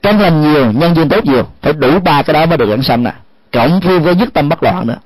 [0.01, 2.81] trong lành nhiều nhân duyên tốt nhiều phải đủ ba cái đó mới được dẫn
[2.81, 3.13] sanh nè.
[3.51, 4.97] Cộng thêm với nhất tâm bất loạn nữa.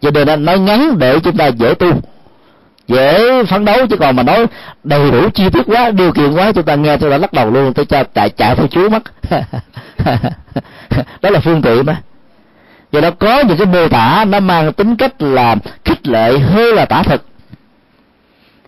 [0.00, 2.00] Cho nên là nói ngắn để chúng ta dễ tu
[2.90, 4.46] dễ phấn đấu chứ còn mà nói
[4.84, 7.50] đầy đủ chi tiết quá điều kiện quá chúng ta nghe tôi đã lắc đầu
[7.50, 9.02] luôn tôi cho chạy chạy theo chúa mất
[11.22, 12.02] đó là phương tiện mà
[12.92, 16.74] do đó có những cái mô tả nó mang tính cách là khích lệ hơn
[16.74, 17.24] là tả thực.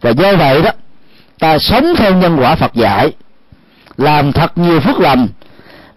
[0.01, 0.71] Và do vậy đó
[1.39, 3.13] ta sống theo nhân quả phật dạy
[3.97, 5.29] làm thật nhiều phước lành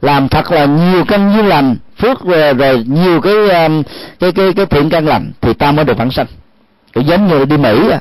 [0.02, 3.84] làm thật là nhiều căn duyên lành phước rồi, rồi nhiều cái um,
[4.20, 6.28] cái cái cái thiện căn lành thì ta mới được phản sanh.
[6.94, 8.00] Cũng giống như đi mỹ à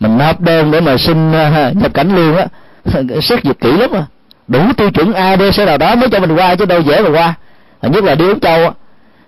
[0.00, 2.46] mình nộp đơn để mà xin à, nhập cảnh luôn á.
[3.22, 4.04] Xét duyệt kỹ lắm à.
[4.48, 7.02] Đủ tiêu chuẩn a b c nào đó mới cho mình qua chứ đâu dễ
[7.02, 7.34] mà qua.
[7.82, 8.70] Nhất là đi úc châu á.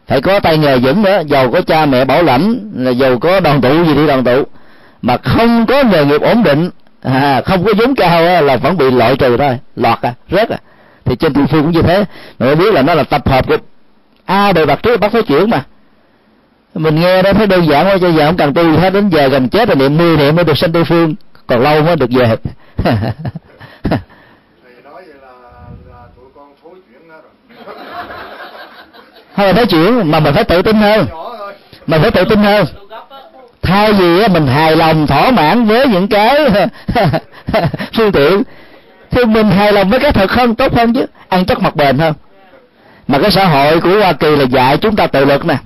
[0.07, 3.41] Phải có tay nghề vững nữa giàu có cha mẹ bảo lãnh là giàu có
[3.41, 4.43] đoàn tụ gì đi đoàn tụ.
[5.03, 6.71] Mà không có nghề nghiệp ổn định
[7.03, 10.49] à, không có vốn cao á là vẫn bị loại trừ thôi lọt à rớt
[10.49, 10.59] à.
[11.05, 12.05] Thì trên thị phương cũng như thế.
[12.39, 13.57] Mà biết là nó là tập hợp của
[14.25, 15.65] a đều đặt trước bắt phải chuyển mà
[16.79, 19.29] mình nghe đó thấy đơn giản quá cho giờ không cần tu hết đến giờ
[19.29, 21.15] gần chết rồi niệm mười niệm mới được sanh tây phương.
[21.47, 22.37] Còn lâu mới được về.
[29.35, 31.07] Hay là nói chuyện mà mình phải tự tin hơn.
[31.87, 32.67] Mình phải tự tin hơn.
[33.63, 36.39] Thay vì mình hài lòng thỏa mãn với những cái
[37.97, 38.43] phương tiện
[39.11, 41.07] thì mình hài lòng với cái thật hơn tốt hơn chứ?
[41.29, 42.15] Ăn chắc mặt bền hơn.
[43.09, 45.57] Mà cái xã hội của Hoa Kỳ là dạy chúng ta tự lực nè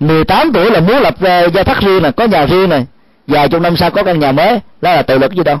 [0.00, 2.86] 18 tuổi là muốn lập uh, gia thất riêng này có nhà riêng này.
[3.26, 5.58] Vài chục năm sau có căn nhà mới đó là tự lực gì đâu.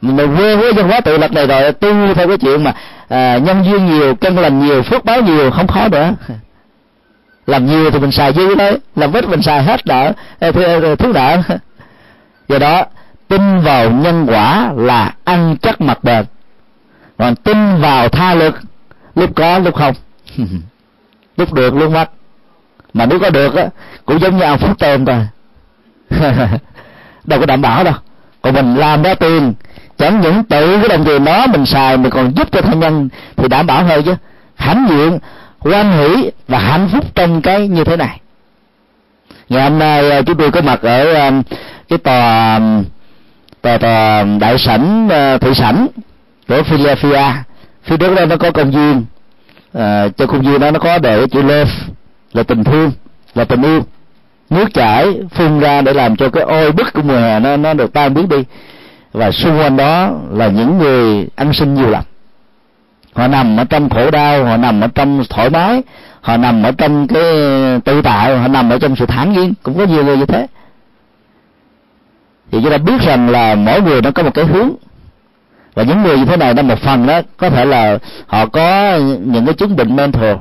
[0.00, 2.74] Mình quê với văn hóa tự lực này rồi tu theo cái chuyện mà
[3.08, 6.12] à, nhân duyên nhiều cân lành nhiều phước báo nhiều không khó nữa.
[7.46, 10.12] Làm nhiều thì mình xài dư đấy, làm ít mình xài hết nợ
[10.98, 11.36] thứ nợ
[12.48, 12.84] do đó
[13.28, 16.24] tin vào nhân quả là ăn chắc mặt bền.
[17.18, 18.54] Còn tin vào tha lực
[19.14, 19.94] lúc có lúc không.
[21.36, 22.10] Lúc được lúc mất
[22.94, 23.66] mà nếu có được á
[24.04, 25.26] cũng giống như ăn phú tôm thôi.
[27.24, 27.94] Đâu có đảm bảo đâu.
[28.42, 29.54] Còn mình làm ra tiền
[29.98, 33.08] chẳng những tự cái đồng tiền đó mình xài mình còn giúp cho thân nhân
[33.36, 34.14] thì đảm bảo hơn chứ.
[34.54, 35.18] Hãnh diện
[35.60, 38.20] quan hỷ và hạnh phúc trong cái như thế này.
[39.48, 41.30] Ngày hôm nay à, chúng tôi có mặt ở à,
[41.88, 42.60] cái tòa
[43.62, 45.86] tòa, tòa đại sảnh à, thị sảnh
[46.48, 47.22] của Philadelphia.
[47.84, 49.04] Phía trước đó nó có công viên
[49.74, 51.70] à, cho công viên đó nó có để chữ love
[52.34, 52.92] là tình thương,
[53.34, 53.82] là tình yêu.
[54.50, 57.74] Nước chảy phun ra để làm cho cái oi bức của mùa hè nó nó
[57.74, 58.44] được tan biến đi.
[59.12, 62.04] Và xung quanh đó là những người ăn sinh nhiều lắm.
[63.14, 65.82] Họ nằm ở trong khổ đau, họ nằm ở trong thoải mái,
[66.20, 67.22] họ nằm ở trong cái
[67.84, 69.54] tự tại, họ nằm ở trong sự thản nhiên.
[69.62, 70.46] Cũng có nhiều người như thế.
[72.50, 74.70] Thì chúng ta biết rằng là mỗi người nó có một cái hướng.
[75.74, 78.96] Và những người như thế này nó một phần đó, có thể là họ có
[79.24, 80.34] những cái chứng bệnh mental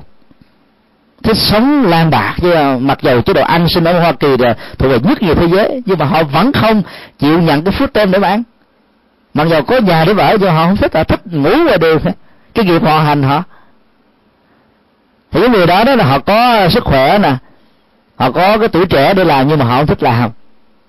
[1.24, 4.56] thích sống lan bạc chứ mặc dầu chế độ ăn sinh ở Hoa Kỳ là
[4.78, 6.84] thuộc về nhất nhiều thế giới nhưng mà họ vẫn không
[7.20, 8.44] chịu nhận cái phước tên để mà ăn
[9.34, 12.00] mặc dầu có nhà để ở nhưng họ không thích họ thích ngủ ngoài đường.
[12.54, 13.44] Cái nghiệp họ hành họ.
[15.32, 17.36] Thì cái người đó đó là họ có sức khỏe nè
[18.16, 20.30] họ có cái tuổi trẻ để làm nhưng mà họ không thích làm.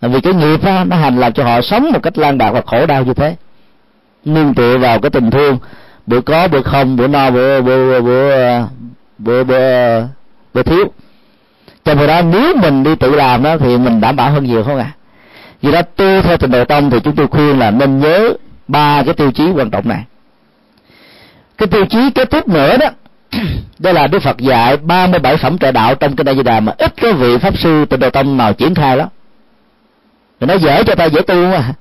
[0.01, 2.51] Là vì cái nghiệp đó, nó hành làm cho họ sống một cách lan bạc
[2.51, 3.37] và khổ đau như thế.
[4.25, 5.59] Nương tựa vào cái tình thương
[6.07, 8.65] bữa có bữa không bữa no bữa bữa bữa bữa
[9.19, 10.07] bữa, bữa
[10.63, 10.93] thiếu.
[11.85, 14.65] Cho nên đó nếu mình đi tự làm đó thì mình đảm bảo hơn nhiều
[14.65, 14.93] không ạ?
[14.95, 14.97] À?
[15.65, 18.35] vì đó tu theo trình độ tông thì chúng tôi khuyên là nên nhớ
[18.69, 20.05] ba cái tiêu chí quan trọng này.
[21.59, 22.87] Cái tiêu chí kết thúc nữa đó
[23.79, 26.73] đó là đức phật dạy 37 phẩm trợ đạo trong kinh đại di đà mà
[26.79, 29.09] ít có vị pháp sư tịnh độ tông nào triển khai đó
[30.41, 31.73] thì nó dễ cho ta dễ tu mà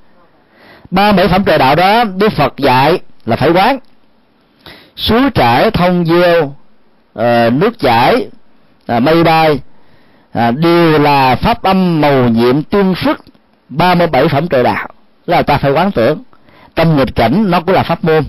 [0.91, 3.79] ba bảy phẩm trợ đạo đó đức phật dạy là phải quán.
[4.95, 8.27] Suối trải thông gieo uh, nước chảy
[8.87, 9.59] à, mây bay.
[10.33, 13.25] À, đều là pháp âm màu nhiệm tương phức
[13.69, 14.87] 37 phẩm trợ đạo.
[15.25, 16.23] Là ta phải quán tưởng
[16.75, 18.23] trong nghịch cảnh nó cũng là pháp môn.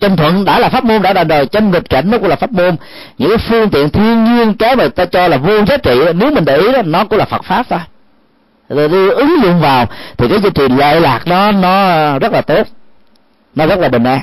[0.00, 2.36] Chân thuận đã là pháp môn đã là đời trong nghịch cảnh nó cũng là
[2.36, 2.76] pháp môn.
[3.18, 6.30] Những cái phương tiện thiên nhiên cái mà ta cho là vô giá trị nếu
[6.30, 7.80] mình để ý đó nó cũng là phật pháp thôi
[8.68, 12.42] rồi đi ứng dụng vào thì cái chương trình lợi lạc nó nó rất là
[12.42, 12.66] tốt
[13.54, 14.20] nó rất là bình an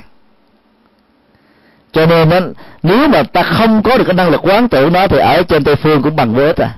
[1.96, 2.40] cho nên đó,
[2.84, 5.64] nếu mà ta không có được cái năng lực quán tự nó thì ở trên
[5.64, 6.76] tây phương cũng bằng với à.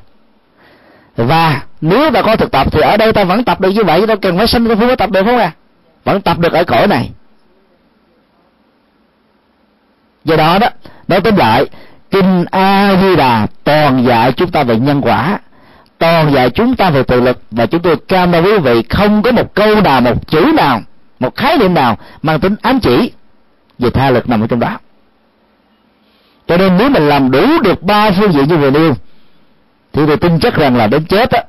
[1.16, 4.08] Và nếu ta có thực tập thì ở đây ta vẫn tập được như vậy
[4.08, 5.52] đâu cần phải sinh cái phương tập được không à?
[6.04, 7.10] Vẫn tập được ở cõi này.
[10.24, 10.68] Do đó đó
[11.08, 11.66] nói tóm lại
[12.12, 15.40] kinh a di đà toàn dạy chúng ta về nhân quả
[15.98, 19.22] toàn dạy chúng ta về tự lực và chúng tôi cam đoan quý vị không
[19.22, 20.82] có một câu nào một chữ nào
[21.20, 23.12] một khái niệm nào mang tính ám chỉ
[23.80, 24.78] về tha lực nằm ở trong đó
[26.48, 28.94] cho nên nếu mình làm đủ được ba phương diện như vừa nêu,
[29.94, 31.44] thì tôi tin chắc rằng là đến chết á,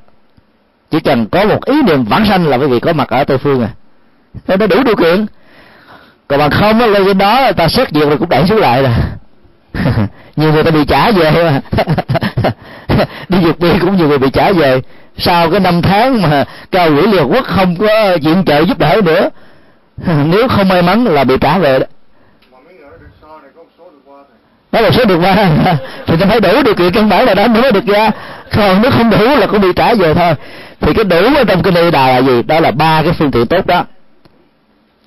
[0.91, 3.37] chỉ cần có một ý niệm vãng sanh là quý vị có mặt ở tây
[3.37, 3.69] phương à.
[4.47, 5.25] Nó đủ điều kiện.
[6.27, 8.83] Còn bằng không á, lên trên đó ta xét diệt rồi cũng đẩy xuống lại
[8.83, 8.91] rồi
[10.35, 11.61] nhiều người ta bị trả về mà.
[13.29, 14.81] Đi vượt đi cũng nhiều người bị trả về.
[15.17, 19.01] Sau cái năm tháng mà cao quỹ liệt quốc không có diện trợ giúp đỡ
[19.05, 19.29] nữa,
[20.25, 21.85] nếu không may mắn là bị trả về đó
[24.71, 25.35] đó là số được ba,
[26.05, 28.11] thì ta phải đủ điều kiện căn bản là đó mới được ra.
[28.55, 30.33] Còn nếu không đủ là cũng bị trả về thôi.
[30.79, 32.43] Thì cái đủ ở trong cái nơi đà là gì?
[32.43, 33.83] Đó là ba cái phương tiện tốt đó.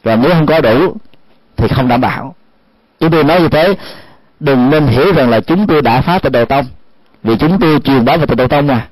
[0.03, 0.97] Và nếu không có đủ,
[1.57, 2.35] thì không đảm bảo.
[3.01, 3.75] Chúng tôi nói như thế,
[4.41, 6.65] đừng nên hiểu rằng là chúng tôi đã phá tịnh độ tông.
[7.23, 8.87] Vì chúng tôi truyền bá về tịnh độ tông mà.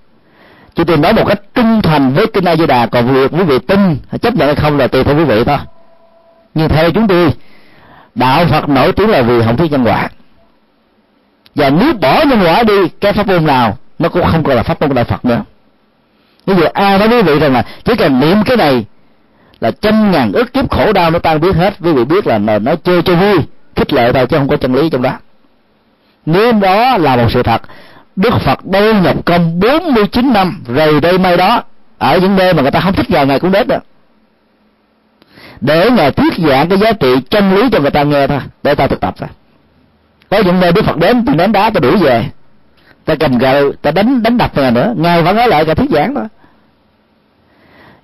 [0.75, 3.43] Chúng tôi nói một cách trung thành với kinh A Di Đà, còn việc quý
[3.43, 5.59] vị tin, chấp nhận hay không là tùy theo quý vị thôi.
[6.55, 7.33] Nhưng theo chúng tôi,
[8.15, 10.09] đạo Phật nổi tiếng là vì không thuyết nhân quả
[11.55, 14.63] và nếu bỏ nhân quả đi, cái pháp môn nào nó cũng không còn là
[14.63, 15.43] pháp môn đạo Phật nữa.
[16.47, 18.85] Ví dụ ai nói quý vị rằng là chỉ cần niệm cái này
[19.61, 21.75] là trăm ngàn ức kiếp khổ đau nó tan biến hết.
[21.81, 23.39] Quý vị biết là nó chơi cho vui,
[23.77, 25.13] khích lệ thôi chứ không có chân lý trong đó.
[26.27, 27.63] Nếu đó là một sự thật,
[28.17, 31.63] Đức Phật đâu nhập công 49 năm rầy đây mai đó,
[31.99, 33.85] Ở những nơi mà người ta không thích vào ngày cũng đến được.
[35.61, 38.75] Để ngài thuyết giảng cái giá trị chân lý cho người ta nghe thôi, để
[38.75, 39.29] ta thực tập thôi
[40.31, 42.25] có những nơi đức phật đến, từ ném đá ta đuổi về.
[43.05, 44.95] Ta cầm gậy ta đánh đánh đập người nữa.
[44.97, 46.23] Ngài vẫn nói lại cả thuyết giảng đó.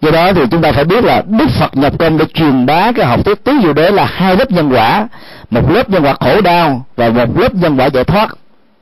[0.00, 2.92] do đó thì chúng ta phải biết là đức phật nhập công để truyền bá
[2.92, 5.08] cái học thuyết tứ diệu đế là hai lớp nhân quả.
[5.50, 8.28] Một lớp nhân quả khổ đau và một lớp nhân quả giải thoát.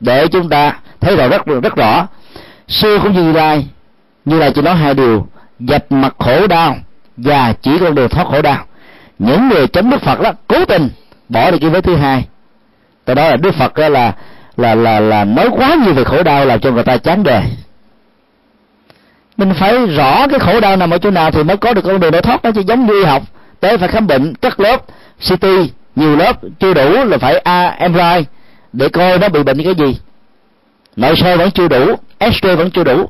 [0.01, 2.07] Để chúng ta thấy rõ rất rất rõ.
[2.69, 3.67] Xưa cũng như lai,
[4.25, 5.27] như là chỉ nói hai điều.
[5.61, 6.77] Dập mặt khổ đau
[7.17, 8.65] và chỉ con đường thoát khổ đau.
[9.19, 10.89] Những người chống đức phật đó, cố tình
[11.29, 12.25] bỏ đi cái vế thứ hai
[13.05, 14.13] từ đó là đức phật là là
[14.57, 17.43] là là là nói quá nhiều về khổ đau làm cho người ta chán đề
[19.37, 22.01] mình phải rõ cái khổ đau nằm ở chỗ nào thì mới có được con
[22.01, 23.23] đường để thoát nó chứ giống như y học,
[23.61, 24.83] tới phải khám bệnh cắt lớp
[25.29, 25.47] ct
[25.97, 28.25] nhiều lớp chưa đủ là phải a MRI
[28.73, 29.99] để coi nó bị bệnh cái gì.
[30.97, 33.09] Nội soi vẫn chưa đủ, x-ray vẫn chưa đủ.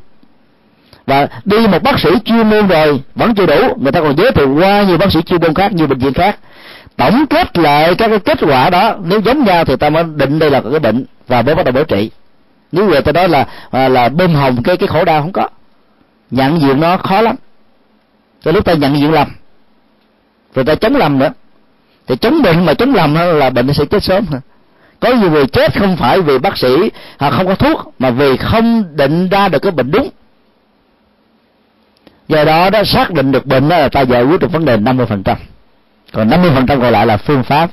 [1.06, 4.30] Và đi một bác sĩ chuyên môn rồi vẫn chưa đủ, người ta còn giới
[4.30, 6.38] thiệu qua nhiều bác sĩ chuyên môn khác, nhiều bệnh viện khác
[6.96, 10.38] tổng kết lại các cái kết quả đó nếu giống nhau thì ta mới định
[10.38, 12.10] đây là cái bệnh và mới bắt đầu bổ trị.
[12.72, 15.32] Nếu người ta nói là à, là, là bơm hồng cái cái khổ đau không
[15.32, 15.48] có.
[16.30, 17.36] Nhận diện nó khó lắm.
[18.42, 19.28] Cho lúc ta nhận diện lầm
[20.54, 21.32] rồi ta chống lầm nữa.
[22.06, 24.26] Thì chống bệnh mà chống lầm là bệnh sẽ chết sớm.
[25.00, 28.36] Có nhiều người chết không phải vì bác sĩ hoặc không có thuốc mà vì
[28.36, 30.10] không định ra được cái bệnh đúng.
[32.28, 34.76] Do đó đó xác định được bệnh đó là ta giải quyết được vấn đề
[34.76, 35.36] 50% phần trăm
[36.14, 37.70] còn 50% còn lại là phương pháp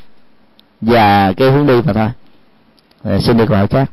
[0.81, 2.09] và cái hướng đi mà thôi.
[3.03, 3.85] À, xin được gọi khác.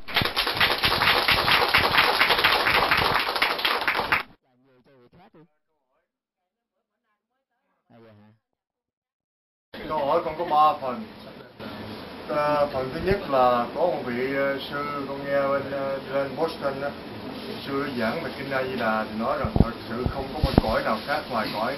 [9.89, 11.03] Câu hỏi con có ba phần.
[12.37, 16.37] À, phần thứ nhất là có một vị ờ, sư con nghe bên ờ, lên
[16.37, 16.89] Boston đó,
[17.67, 20.53] sư giảng về kinh A Di Đà thì nói rằng thật sự không có một
[20.63, 21.77] cõi nào khác ngoài cõi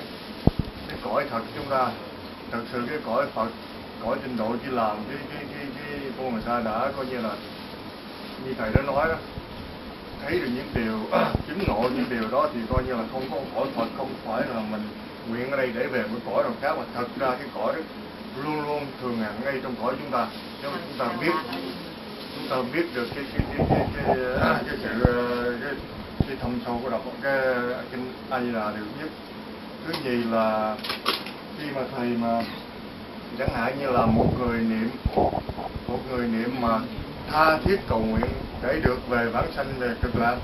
[0.88, 1.88] cái cõi thật chúng ta
[2.50, 3.48] thật sự cái cõi Phật
[4.04, 7.20] cõi trình độ chỉ làm cái cái cái cái con người ta đã coi như
[7.20, 7.30] là
[8.44, 9.14] như thầy đã nói đó
[10.22, 10.98] thấy được những điều
[11.48, 14.42] chứng ngộ những điều đó thì coi như là không có cõi Phật không phải
[14.54, 14.82] là mình
[15.28, 17.80] nguyện ở đây để về một cõi nào khác mà thật ra cái cõi đó
[18.44, 20.26] luôn luôn thường hằng ngay trong cõi chúng ta.
[20.62, 21.32] Nếu chúng ta biết
[22.36, 24.16] chúng ta biết được cái cái cái cái
[24.66, 25.72] cái, sự cái,
[26.28, 27.42] cái thâm sâu của đọc cái
[27.90, 29.10] kinh A Di Đà điều nhất.
[29.86, 30.76] Thứ nhì là
[31.60, 32.42] khi mà thầy mà
[33.38, 34.90] chẳng hạn như là một người niệm,
[35.88, 36.78] một người niệm mà
[37.32, 38.30] tha thiết cầu nguyện
[38.62, 40.36] để được về bản sanh về cực lạc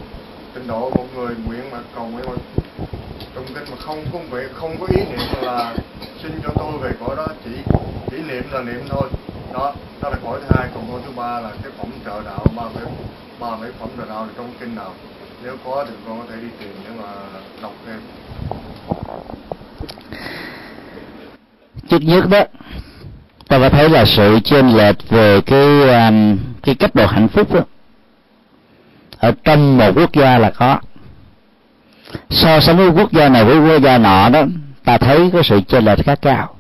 [0.54, 2.36] trình độ một người nguyện mà cầu nguyện mà
[3.34, 5.74] trong kinh mà không có nguyện, không có ý niệm là
[6.22, 7.50] xin cho tôi về cõi đó, chỉ
[8.10, 9.08] chỉ niệm là niệm thôi.
[9.52, 10.68] Đó đó là cõi thứ hai.
[10.74, 12.84] Còn cõi thứ ba là cái phẩm trợ đạo, ba mấy
[13.40, 14.92] ba mấy phẩm trợ đạo trong kinh nào.
[15.44, 17.12] Nếu có thì con có thể đi tìm để mà
[17.62, 18.00] đọc thêm
[21.89, 22.41] trước nhất đó
[23.49, 27.55] ta phải thấy là sự chênh lệch về cái um, cái cấp độ hạnh phúc
[27.55, 27.61] đó
[29.18, 30.78] ở trong một quốc gia là có.
[32.30, 34.43] So sánh với quốc gia này với quốc gia nọ đó
[34.84, 36.57] ta thấy có sự chênh lệch khá cao.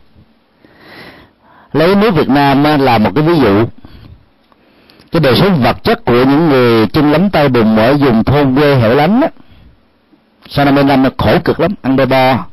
[1.72, 3.64] Lấy nước Việt Nam là một cái ví dụ.
[5.12, 8.54] Cái đời sống vật chất của những người chân lắm tay bùn ở vùng thôn
[8.54, 9.28] quê hẻo lánh đó
[10.48, 12.44] sau năm mươi năm nó khổ cực lắm ăn bê bo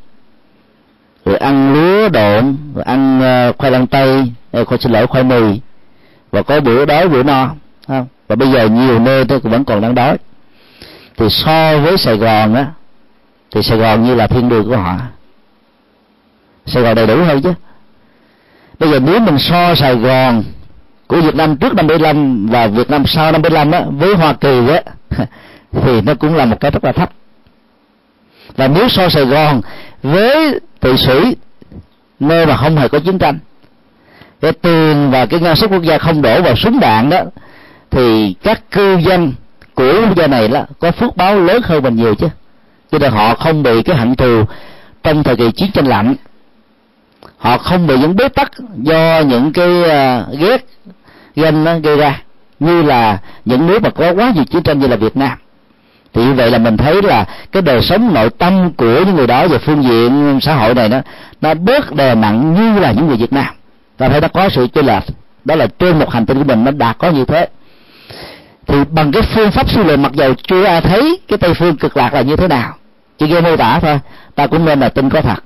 [1.24, 5.24] rồi ăn lúa độn, rồi ăn ờ, khoai lang tây ờ, khoai xin lỗi khoai
[5.24, 5.60] mì.
[6.30, 7.48] Và có bữa đói, bữa no
[7.86, 10.16] không và bây giờ nhiều nơi tôi cũng vẫn còn đang đói.
[11.16, 12.66] Thì so với sài gòn á,
[13.50, 14.96] thì sài gòn như là thiên đường của họ.
[16.66, 17.52] Sài gòn đầy đủ hơn chứ.
[18.78, 20.44] Bây giờ nếu mình so sài gòn
[21.06, 24.32] của việt nam trước năm 75 và việt nam sau năm 75 á, với hoa
[24.32, 24.82] kỳ á,
[25.72, 27.10] thì nó cũng là một cái rất là thấp
[28.56, 29.60] và nếu so sài gòn
[30.02, 31.36] với tự sĩ
[32.20, 33.38] nơi mà không hề có chiến tranh
[34.40, 37.20] cái tiền và cái ngân sách quốc gia không đổ vào súng đạn đó
[37.90, 39.32] thì các cư dân
[39.74, 42.28] của quốc gia này là có phước báo lớn hơn mình nhiều chứ.
[42.92, 44.44] Cho nên họ không bị cái hận thù
[45.02, 46.14] trong thời kỳ chiến tranh lạnh.
[47.38, 48.52] Họ không bị những bế tắc
[48.82, 50.66] do những cái uh, ghét
[51.36, 52.22] ganh nó gây ra
[52.60, 55.38] như là những nước mà có quá nhiều chiến tranh như là Việt Nam
[56.14, 59.26] thì như vậy là mình thấy là cái đời sống nội tâm của những người
[59.26, 61.00] đó về phương diện xã hội này nó
[61.40, 63.54] nó bớt đè nặng như là những người Việt Nam.
[63.98, 65.02] Và phải nó có sự chênh lệch.
[65.44, 67.48] Đó là trên một hành tinh của mình nó đã có như thế.
[68.66, 71.76] Thì bằng cái phương pháp suy luận mặc dầu chưa ai thấy cái tây phương
[71.76, 72.74] cực lạc là như thế nào?
[73.18, 74.00] Chỉ nghe mô tả thôi.
[74.34, 75.44] Ta cũng nên là tin có thật.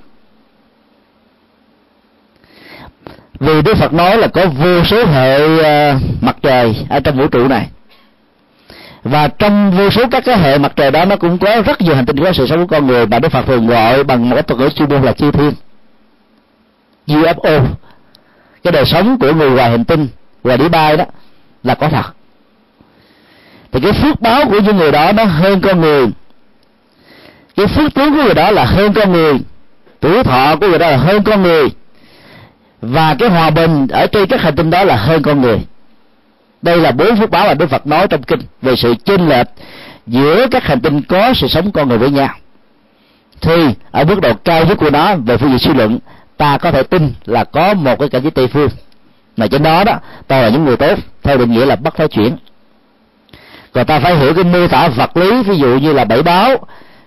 [3.39, 7.27] Vì đức phật nói là có vô số hệ uh, mặt trời ở trong vũ
[7.27, 7.67] trụ này
[9.03, 11.95] và trong vô số các cái hệ mặt trời đó, nó cũng có rất nhiều
[11.95, 14.35] hành tinh có sự sống của con người mà đức phật thường gọi bằng một
[14.35, 15.53] cái thuật ngữ chuyên môn là chư thiên.
[17.07, 17.65] UFO
[18.63, 20.07] cái đời sống của người ngoài hành tinh,
[20.43, 21.05] ngoài đĩa bay đó,
[21.63, 22.13] là có thật.
[23.71, 26.07] Thì cái phước báo của những người đó nó hơn con người.
[27.55, 29.33] Cái phước tướng của người đó là hơn con người.
[29.99, 31.69] Tuổi thọ của người đó là hơn con người.
[32.81, 35.59] Và cái hòa bình ở trên các hành tinh đó là hơn con người
[36.61, 39.47] đây là bốn phước báo mà đức phật nói trong kinh về sự chênh lệch
[40.07, 42.29] giữa các hành tinh có sự sống con người với nhau.
[43.41, 45.99] Thì, ở mức độ cao nhất của nó, về phương diện suy luận,
[46.37, 48.69] ta có thể tin là có một cái cảnh giới tây phương.
[49.37, 52.09] Mà trên đó đó, ta là những người tốt, theo định nghĩa là bất thoái
[52.09, 52.37] chuyển.
[53.73, 56.55] Còn ta phải hiểu cái mô tả vật lý, ví dụ như là bảy báo,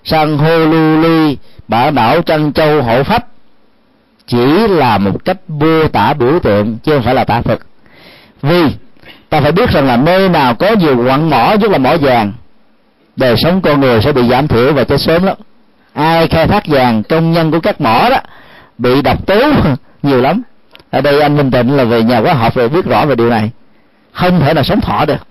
[0.05, 1.37] san hô lưu ly
[1.69, 3.25] bả đảo trân châu hộ phách,
[4.27, 7.67] chỉ là một cách mô tả biểu tượng, chứ không phải là tả thực
[8.43, 8.63] vì
[9.33, 12.33] ta phải biết rằng là nơi nào có nhiều quặng mỏ, nhất là mỏ vàng,
[13.17, 15.37] đời sống con người sẽ bị giảm thiểu và chết sớm lắm.
[15.93, 18.17] Ai khai thác vàng, công nhân của các mỏ đó
[18.79, 19.41] bị độc tố
[20.03, 20.43] nhiều lắm.
[20.91, 23.31] Ở đây anh minh tịnh là về nhà khoa học rồi biết rõ về điều
[23.31, 23.51] này.
[24.13, 25.27] Không thể là sống thọ được.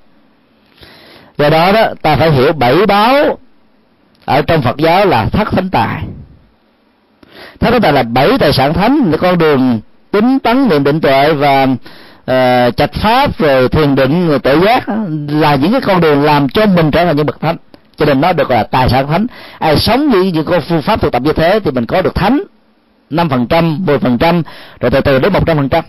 [1.38, 3.38] Do đó đó, ta phải hiểu bảy báo
[4.26, 6.04] ở trong phật giáo là thất thánh tài.
[7.60, 9.80] Thất thánh tài là bảy tài sản thánh, con đường
[10.12, 11.68] tính tấn niệm định tuệ và
[12.22, 14.84] uh, trạch pháp rồi thiền định rồi tự giác
[15.28, 17.58] là những cái con đường làm cho mình trở thành những bậc thánh.
[17.96, 19.28] Cho nên nó được gọi là tài sản thánh.
[19.60, 22.16] Ai sống như những con phương pháp thực tập như thế thì mình có được
[22.16, 22.42] thánh
[23.10, 24.44] năm phần trăm mười phần trăm
[24.80, 25.84] rồi từ từ đến một trăm phần trăm.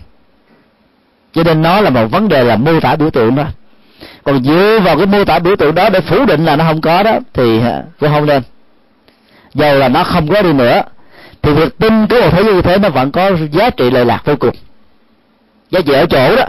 [1.33, 3.43] Cho nên nó là một vấn đề là mô tả biểu tượng đó
[4.23, 6.81] còn dựa vào cái mô tả biểu tượng đó để phủ định là nó không
[6.81, 8.43] có đó thì à, cũng không nên
[9.53, 10.81] dầu là nó không có đi nữa
[11.41, 14.21] thì việc tin có một thế như thế nó vẫn có giá trị lợi lạc
[14.25, 14.55] vô cùng
[15.73, 16.45] giá trị ở chỗ đó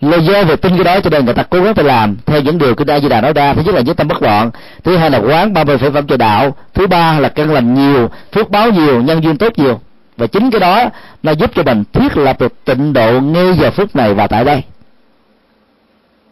[0.00, 2.40] là do việc tin cái đó cho nên người ta cố gắng phải làm theo
[2.40, 3.54] những điều kinh A Di Đà nói ra.
[3.54, 4.50] Thứ nhất là nhất tâm bất loạn
[4.84, 7.74] thứ hai là quán ba mươi phẩy phẩm cho đạo thứ ba là căn lành
[7.74, 9.80] nhiều phước báo nhiều nhân duyên tốt nhiều.
[10.16, 10.84] Và chính cái đó
[11.22, 14.44] nó giúp cho mình thiết lập được tịnh độ ngay giờ phút này và tại
[14.44, 14.62] đây.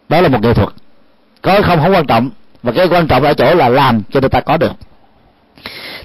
[0.09, 0.69] Đó là một nghệ thuật
[1.43, 2.31] có không không quan trọng.
[2.63, 4.73] Và cái quan trọng ở chỗ là làm cho người ta có được.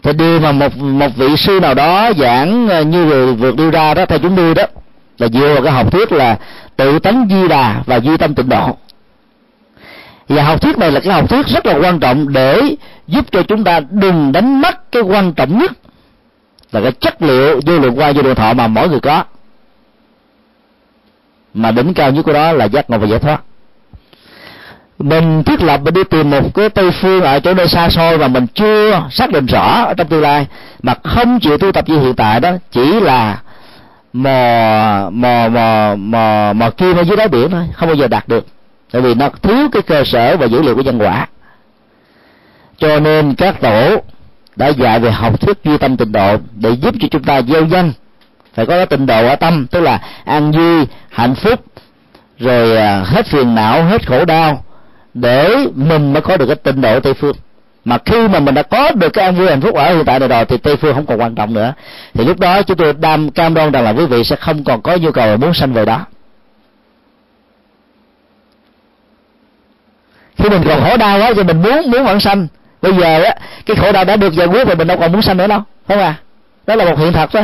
[0.03, 3.71] Thì điều mà một một vị sư nào đó giảng ờ, như vừa, vừa đưa
[3.71, 4.63] ra đó theo chúng tôi đó
[5.17, 6.37] là dựa vào cái học thuyết là
[6.75, 8.77] tự tánh di đà và duy tâm tịnh độ.
[10.29, 12.61] Và học thuyết này là cái học thuyết rất là quan trọng để
[13.07, 15.71] giúp cho chúng ta đừng đánh mất cái quan trọng nhất
[16.71, 19.23] là cái chất liệu vô lượng qua vô lượng thọ mà mỗi người có.
[21.53, 23.41] Mà đỉnh cao nhất của đó là giác ngộ và giải thoát.
[24.99, 28.17] Mình thiết lập mình đi tìm một cái tây phương ở chỗ nơi xa xôi
[28.17, 30.47] mà mình chưa xác định rõ ở trong tương lai,
[30.83, 33.41] mà không chịu tu tập như hiện tại đó, chỉ là
[34.13, 38.27] mò mò mò mò mò kim ở dưới đáy biển thôi, không bao giờ đạt
[38.27, 38.45] được.
[38.91, 41.27] Tại vì nó thiếu cái cơ sở và dữ liệu của nhân quả.
[42.77, 44.01] Cho nên các tổ
[44.55, 47.65] đã dạy về học thuyết duy tâm tịnh độ để giúp cho chúng ta gieo
[47.65, 47.93] dân
[48.53, 51.59] phải có cái tịnh độ ở tâm, tức là an vui, hạnh phúc,
[52.39, 54.63] rồi à, hết phiền não, hết khổ đau,
[55.13, 57.35] để mình mới có được cái tịnh độ tây phương
[57.87, 60.19] mà khi mà mình đã có được cái an vui, hạnh phúc ở hiện tại
[60.19, 61.73] này rồi thì tây phương không còn quan trọng nữa.
[62.13, 64.81] Thì lúc đó chúng tôi đam cam đoan rằng là quý vị sẽ không còn
[64.81, 66.05] có nhu cầu muốn sanh về đó.
[70.37, 72.47] Khi mình còn khổ đau quá thì mình muốn muốn vẫn sanh.
[72.81, 73.35] Bây giờ á,
[73.65, 75.61] cái khổ đau đã được giải quyết rồi, mình đâu còn muốn sanh nữa đâu.
[75.87, 76.15] Không à
[76.67, 77.41] đó là một hiện thực đó.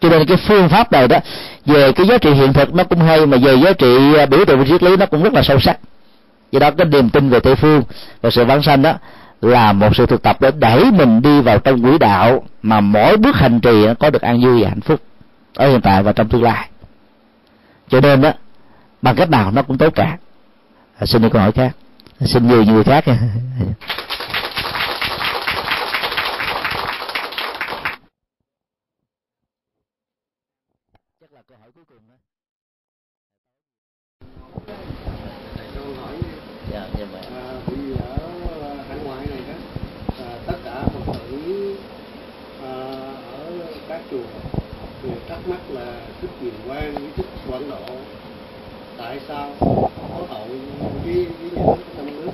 [0.00, 1.18] Cho nên cái phương pháp này đó,
[1.66, 4.44] về cái giá trị hiện thực nó cũng hay, mà về giá trị à, biểu
[4.44, 5.78] tượng triết lý nó cũng rất là sâu sắc
[6.52, 7.82] do đó cái niềm tin về tây phương
[8.20, 8.94] và sự vãng sanh đó
[9.40, 13.16] là một sự thực tập để đẩy mình đi vào trong quỹ đạo mà mỗi
[13.16, 15.00] bước hành trì nó có được an vui và hạnh phúc
[15.54, 16.68] ở hiện tại và trong tương lai.
[17.88, 18.32] Cho nên đó
[19.02, 20.18] bằng cách nào nó cũng tốt cả.
[20.98, 21.72] À, xin đi câu hỏi khác.
[22.20, 23.04] Xin nhiều người khác.
[31.20, 32.14] Chắc là câu hỏi cuối cùng đó
[36.72, 39.54] dạ dạ vậy à, bởi vì ở hải ngoại này đó
[40.18, 41.76] à, tất cả phật tử
[42.62, 42.72] à,
[43.32, 43.50] ở
[43.88, 44.18] các chùa
[45.02, 45.84] thì thắc mắc là
[46.20, 47.94] thích quyền quan với thích quảng độ
[48.98, 50.46] tại sao có hậu
[51.04, 52.30] với với nhà nước trong nước?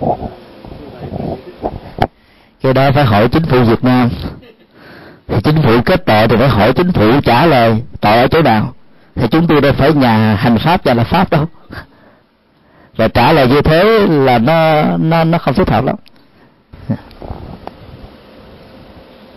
[0.00, 0.28] À,
[0.80, 1.02] như vậy
[1.46, 1.68] thích
[2.62, 4.10] cái đó phải hỏi chính phủ Việt Nam.
[5.26, 8.42] Thì chính phủ kết tội thì phải hỏi chính phủ trả lời tội ở chỗ
[8.42, 8.72] nào?
[9.14, 11.46] Thì chúng tôi đâu phải nhà hành pháp và là pháp đâu
[12.96, 15.96] và trả lời như thế là nó nó nó không thích hợp lắm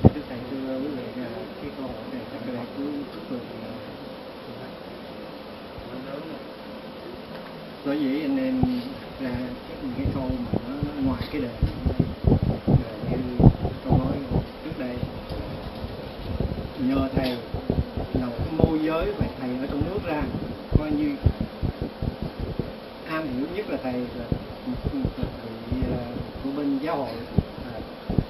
[0.03, 1.27] Thưa thầy thưa quý vị là
[1.61, 2.83] cái câu hỏi này chắc là cứ
[3.13, 3.39] chúc mừng
[7.85, 8.61] bởi vì anh em
[9.21, 9.29] ra
[9.67, 11.47] cái, những cái câu mà nó, nó ngoài cái đề
[12.67, 13.49] là như
[13.85, 14.17] câu nói
[14.63, 14.95] trước đây
[16.79, 17.37] nhờ thầy
[20.09, 20.21] ra
[20.77, 21.15] coi như
[23.19, 24.25] Nam hiểu nhất là thầy là
[24.85, 25.77] vị
[26.43, 27.09] của à, bên giáo hội
[27.73, 27.79] à,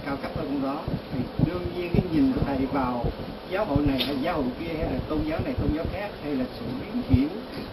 [0.06, 0.82] cao cấp hơn cũng đó.
[1.12, 3.06] Thì đương nhiên cái nhìn của thầy vào
[3.52, 6.10] giáo hội này hay giáo hội kia hay là tôn giáo này tôn giáo khác
[6.24, 7.28] hay là sự biến chuyển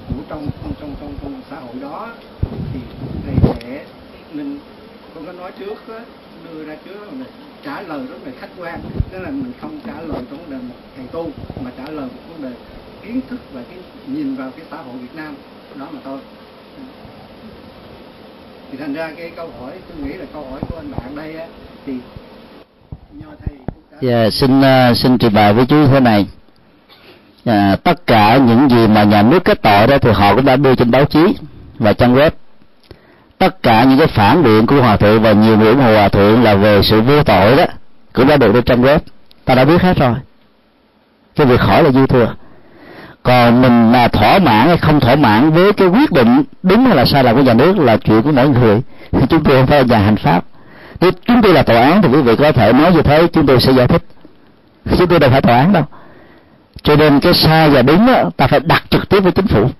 [0.08, 2.12] của trong trong trong trong, trong xã hội đó
[2.72, 2.80] thì
[3.26, 3.84] thầy sẽ
[4.32, 4.58] mình
[5.14, 5.98] con có nói trước đó,
[6.44, 7.26] đưa ra trước là
[7.64, 8.80] trả lời rất là khách quan.
[9.10, 11.30] Tức là mình không trả lời trong vấn đề một thầy tu
[11.64, 12.56] mà trả lời một vấn đề
[13.02, 15.34] kiến thức và cái nhìn vào cái xã hội Việt Nam.
[15.74, 16.18] Đó mà thôi
[18.70, 21.36] thì thành ra cái câu hỏi tôi nghĩ là câu hỏi của anh bạn đây
[21.36, 21.46] á
[21.86, 21.92] thì
[23.12, 23.56] nho thầy
[23.90, 26.26] đã Dạ, xin uh, xin trình bày với chú thế này.
[27.44, 30.56] À, tất cả những gì mà nhà nước kết tội đó thì họ cũng đã
[30.56, 31.34] đưa trên báo chí
[31.78, 32.30] và trang web.
[33.38, 36.08] Tất cả những cái phản biện của hòa thượng và nhiều người ủng hộ hòa
[36.08, 37.64] thượng là về sự vô tội đó
[38.12, 38.98] cũng đã được trên trang web.
[39.44, 40.14] Ta đã biết hết rồi.
[41.36, 42.34] Cái việc hỏi là dư thừa
[43.26, 46.96] còn mình là thỏa mãn hay không thỏa mãn với cái quyết định đúng hay
[46.96, 48.80] là sai lầm của nhà nước là chuyện của mỗi người.
[49.28, 50.44] Chúng tôi không phải là nhà hành pháp.
[51.00, 53.46] Nếu chúng tôi là tòa án thì quý vị có thể nói như thế chúng
[53.46, 54.02] tôi sẽ giải thích.
[54.98, 55.84] Chúng tôi đâu phải tòa án đâu.
[56.82, 59.70] Cho nên cái sai và đúng đó, ta phải đặt trực tiếp với chính phủ.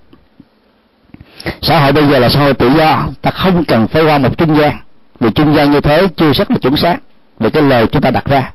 [1.62, 4.38] Xã hội bây giờ là xã hội tự do ta không cần phải qua một
[4.38, 4.76] trung gian.
[5.20, 6.96] Vì trung gian như thế chưa rất là chuẩn xác
[7.40, 8.52] về cái lời chúng ta đặt ra.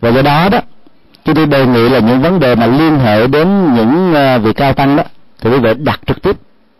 [0.00, 0.60] Và do đó đó
[1.24, 4.52] chúng tôi đề nghị là những vấn đề mà liên hệ đến những ờ, vị
[4.52, 5.02] cao tăng đó,
[5.40, 6.36] thì quý vị đặt trực tiếp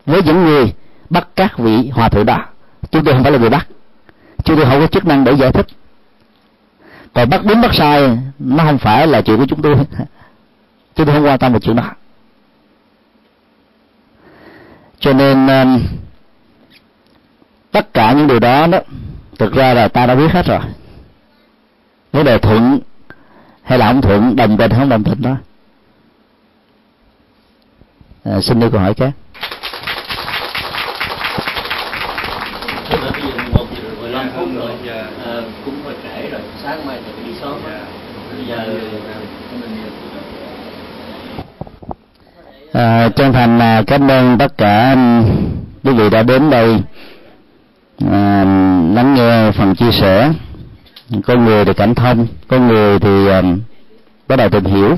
[0.06, 0.72] với những người
[1.10, 2.38] bắt các vị hòa thượng đó.
[2.90, 3.66] Chúng tôi không phải là người bắt.
[4.44, 5.66] Chúng tôi không có chức năng để giải thích.
[7.12, 9.74] Còn bắt đúng bắt sai, nó không phải là chuyện của chúng tôi.
[10.94, 11.84] Chúng tôi không quan tâm về chuyện đó.
[15.00, 15.64] Cho nên ờ,
[17.70, 18.78] tất cả những điều đó đó,
[19.38, 20.60] thực ra là ta đã biết hết rồi.
[22.12, 22.80] Vấn đề thuận
[23.72, 25.36] hay là ông thuận đồng tình không đồng tình đó?
[28.24, 29.10] À, xin đưa câu hỏi khác.
[42.72, 44.96] À, chân thành là cảm ơn tất cả
[45.84, 46.80] quý vị đã đến đây
[48.10, 48.44] à,
[48.94, 50.30] lắng nghe phần chia sẻ
[51.20, 53.60] có người thì cảm thông có người thì um,
[54.28, 54.96] bắt đầu tìm hiểu.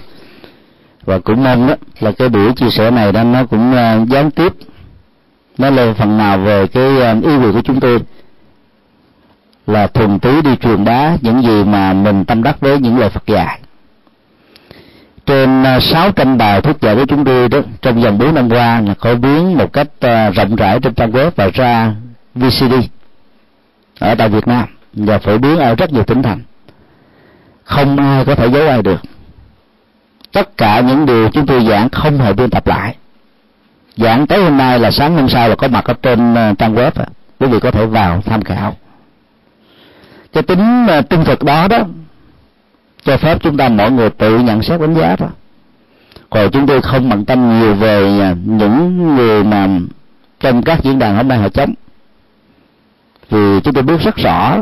[1.04, 4.30] Và cũng mong đó là cái buổi chia sẻ này đó nó cũng uh, gián
[4.30, 4.52] tiếp
[5.58, 8.00] nó lên phần nào về cái uh, ý nguyện của chúng tôi.
[9.66, 13.10] Là thuần túy đi truyền bá những gì mà mình tâm đắc với những lời
[13.10, 13.60] Phật dạy.
[15.26, 18.80] Trên ờ, 600 bài thuyết dạy của chúng tôi đó trong vòng 4 năm qua
[18.80, 21.94] là phổ biến một cách ờ, rộng rãi trên trang web và ra
[22.34, 22.74] VCD
[23.98, 24.64] ở tại Việt Nam
[24.96, 26.40] và phổ biến ở rất nhiều tỉnh thành.
[27.64, 29.00] Không ai có thể giấu ai được.
[30.32, 32.96] Tất cả những điều chúng tôi giảng không hề biên tập lại.
[33.96, 36.74] Giảng tới hôm nay là sáng hôm sau là có mặt ở trên ờ, trang
[36.74, 36.90] web
[37.40, 38.76] quý vị có thể vào tham khảo.
[40.32, 41.78] Cái tính ờ, trung thực đó đó,
[43.04, 45.28] cho phép chúng ta mọi người tự nhận xét đánh giá thôi.
[46.30, 49.68] Còn chúng tôi không bận tâm nhiều về ờ, những người mà
[50.40, 51.74] trong các diễn đàn hôm nay họ chống.
[53.30, 54.56] Vì chúng tôi biết rất rõ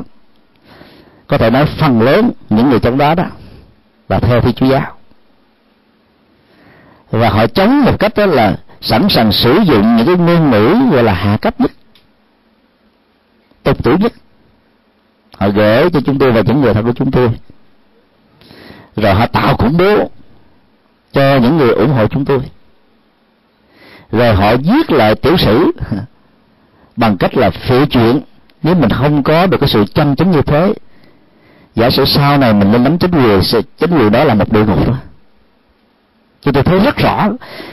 [1.27, 3.25] có thể nói phần lớn những người chống đó đó
[4.09, 4.97] là theo thi chúa giáo.
[7.11, 10.77] Và họ chống một cách đó là sẵn sàng sử dụng những cái ngôn ngữ
[10.93, 11.71] gọi là hạ cấp nhất,
[13.63, 14.13] tục tiểu nhất.
[15.39, 17.31] Họ gửi cho chúng tôi và những người thân của chúng tôi.
[18.97, 20.11] Rồi họ tạo khủng bố
[21.13, 22.41] cho những người ủng hộ chúng tôi.
[24.13, 25.73] Rồi họ viết lại tiểu sử
[26.97, 28.21] bằng cách là phụ chuyện
[28.63, 30.73] nếu mình không có được cái sự chân chính như thế
[31.75, 33.41] giả sử sau này mình lên nắm chính quyền
[33.79, 34.95] chính quyền đó là một địa ngục đó
[36.43, 37.29] thì tôi thấy rất rõ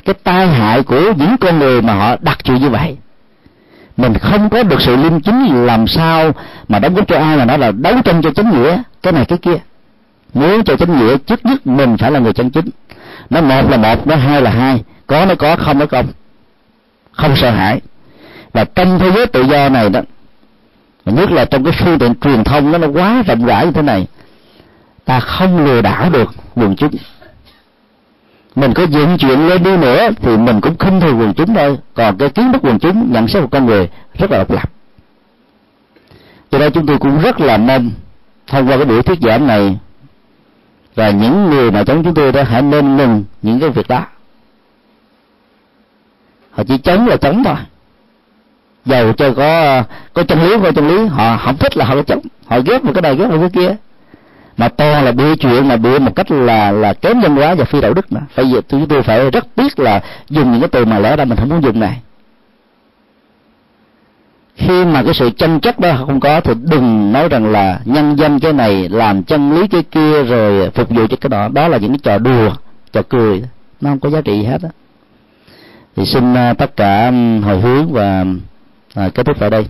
[0.05, 2.97] cái tai hại của những con người mà họ đặt chuyện như vậy.
[3.97, 6.31] Mình không có được sự liêm chính làm sao
[6.67, 9.25] mà đóng góp cho ai mà nói là đấu tranh cho chính nghĩa, cái này
[9.25, 9.57] cái kia.
[10.33, 12.69] Muốn cho chính nghĩa, trước nhất mình phải là người chân chính.
[13.29, 14.83] Nó một là một, nó hai là hai.
[15.07, 16.07] Có nó có, không nó không.
[17.11, 17.81] Không sợ hãi.
[18.53, 20.01] Và trong thế giới tự do này đó
[21.09, 23.81] nhất là trong cái phương tiện truyền thông nó nó quá rộng rãi như thế
[23.81, 24.07] này,
[25.05, 26.91] ta không lừa đảo được quần chúng.
[28.55, 31.77] Mình có dựng chuyện lên đi nữa thì mình cũng không thường quần chúng thôi.
[31.93, 34.71] Còn cái kiến thức quần chúng, nhận xét một con người rất là độc lập.
[36.51, 37.91] Cho nên chúng tôi cũng rất là mong
[38.47, 39.77] thông qua cái buổi thuyết giảng này
[40.95, 44.05] và những người mà chống chúng tôi đó hãy nên ngừng những cái việc đó.
[46.51, 47.55] Họ chỉ chống là chống thôi
[48.89, 49.83] dầu cho có
[50.13, 51.05] có chân lý, có chân lý.
[51.05, 52.19] Họ không thích là họ có chống.
[52.45, 53.75] Họ ghét một cái này ghét một cái kia.
[54.57, 57.65] Mà to là bịa chuyện mà bịa một cách là là kém nhân hóa và
[57.65, 60.69] phi đạo đức nữa phải giờ chúng tôi phải rất biết là dùng những cái
[60.69, 62.01] từ mà lẽ ra mình không muốn dùng này.
[64.55, 68.15] Khi mà cái sự tranh chấp đó không có thì đừng nói rằng là nhân
[68.15, 71.47] danh cái này làm chân lý cái kia rồi phục vụ cho cái đó.
[71.53, 72.51] Đó là những cái trò đùa,
[72.93, 73.43] trò cười.
[73.81, 74.69] Nó không có giá trị gì hết á.
[75.95, 77.11] Thì xin à, tất cả
[77.43, 78.25] hồi hướng và
[78.93, 79.65] à, kết thúc tại đây.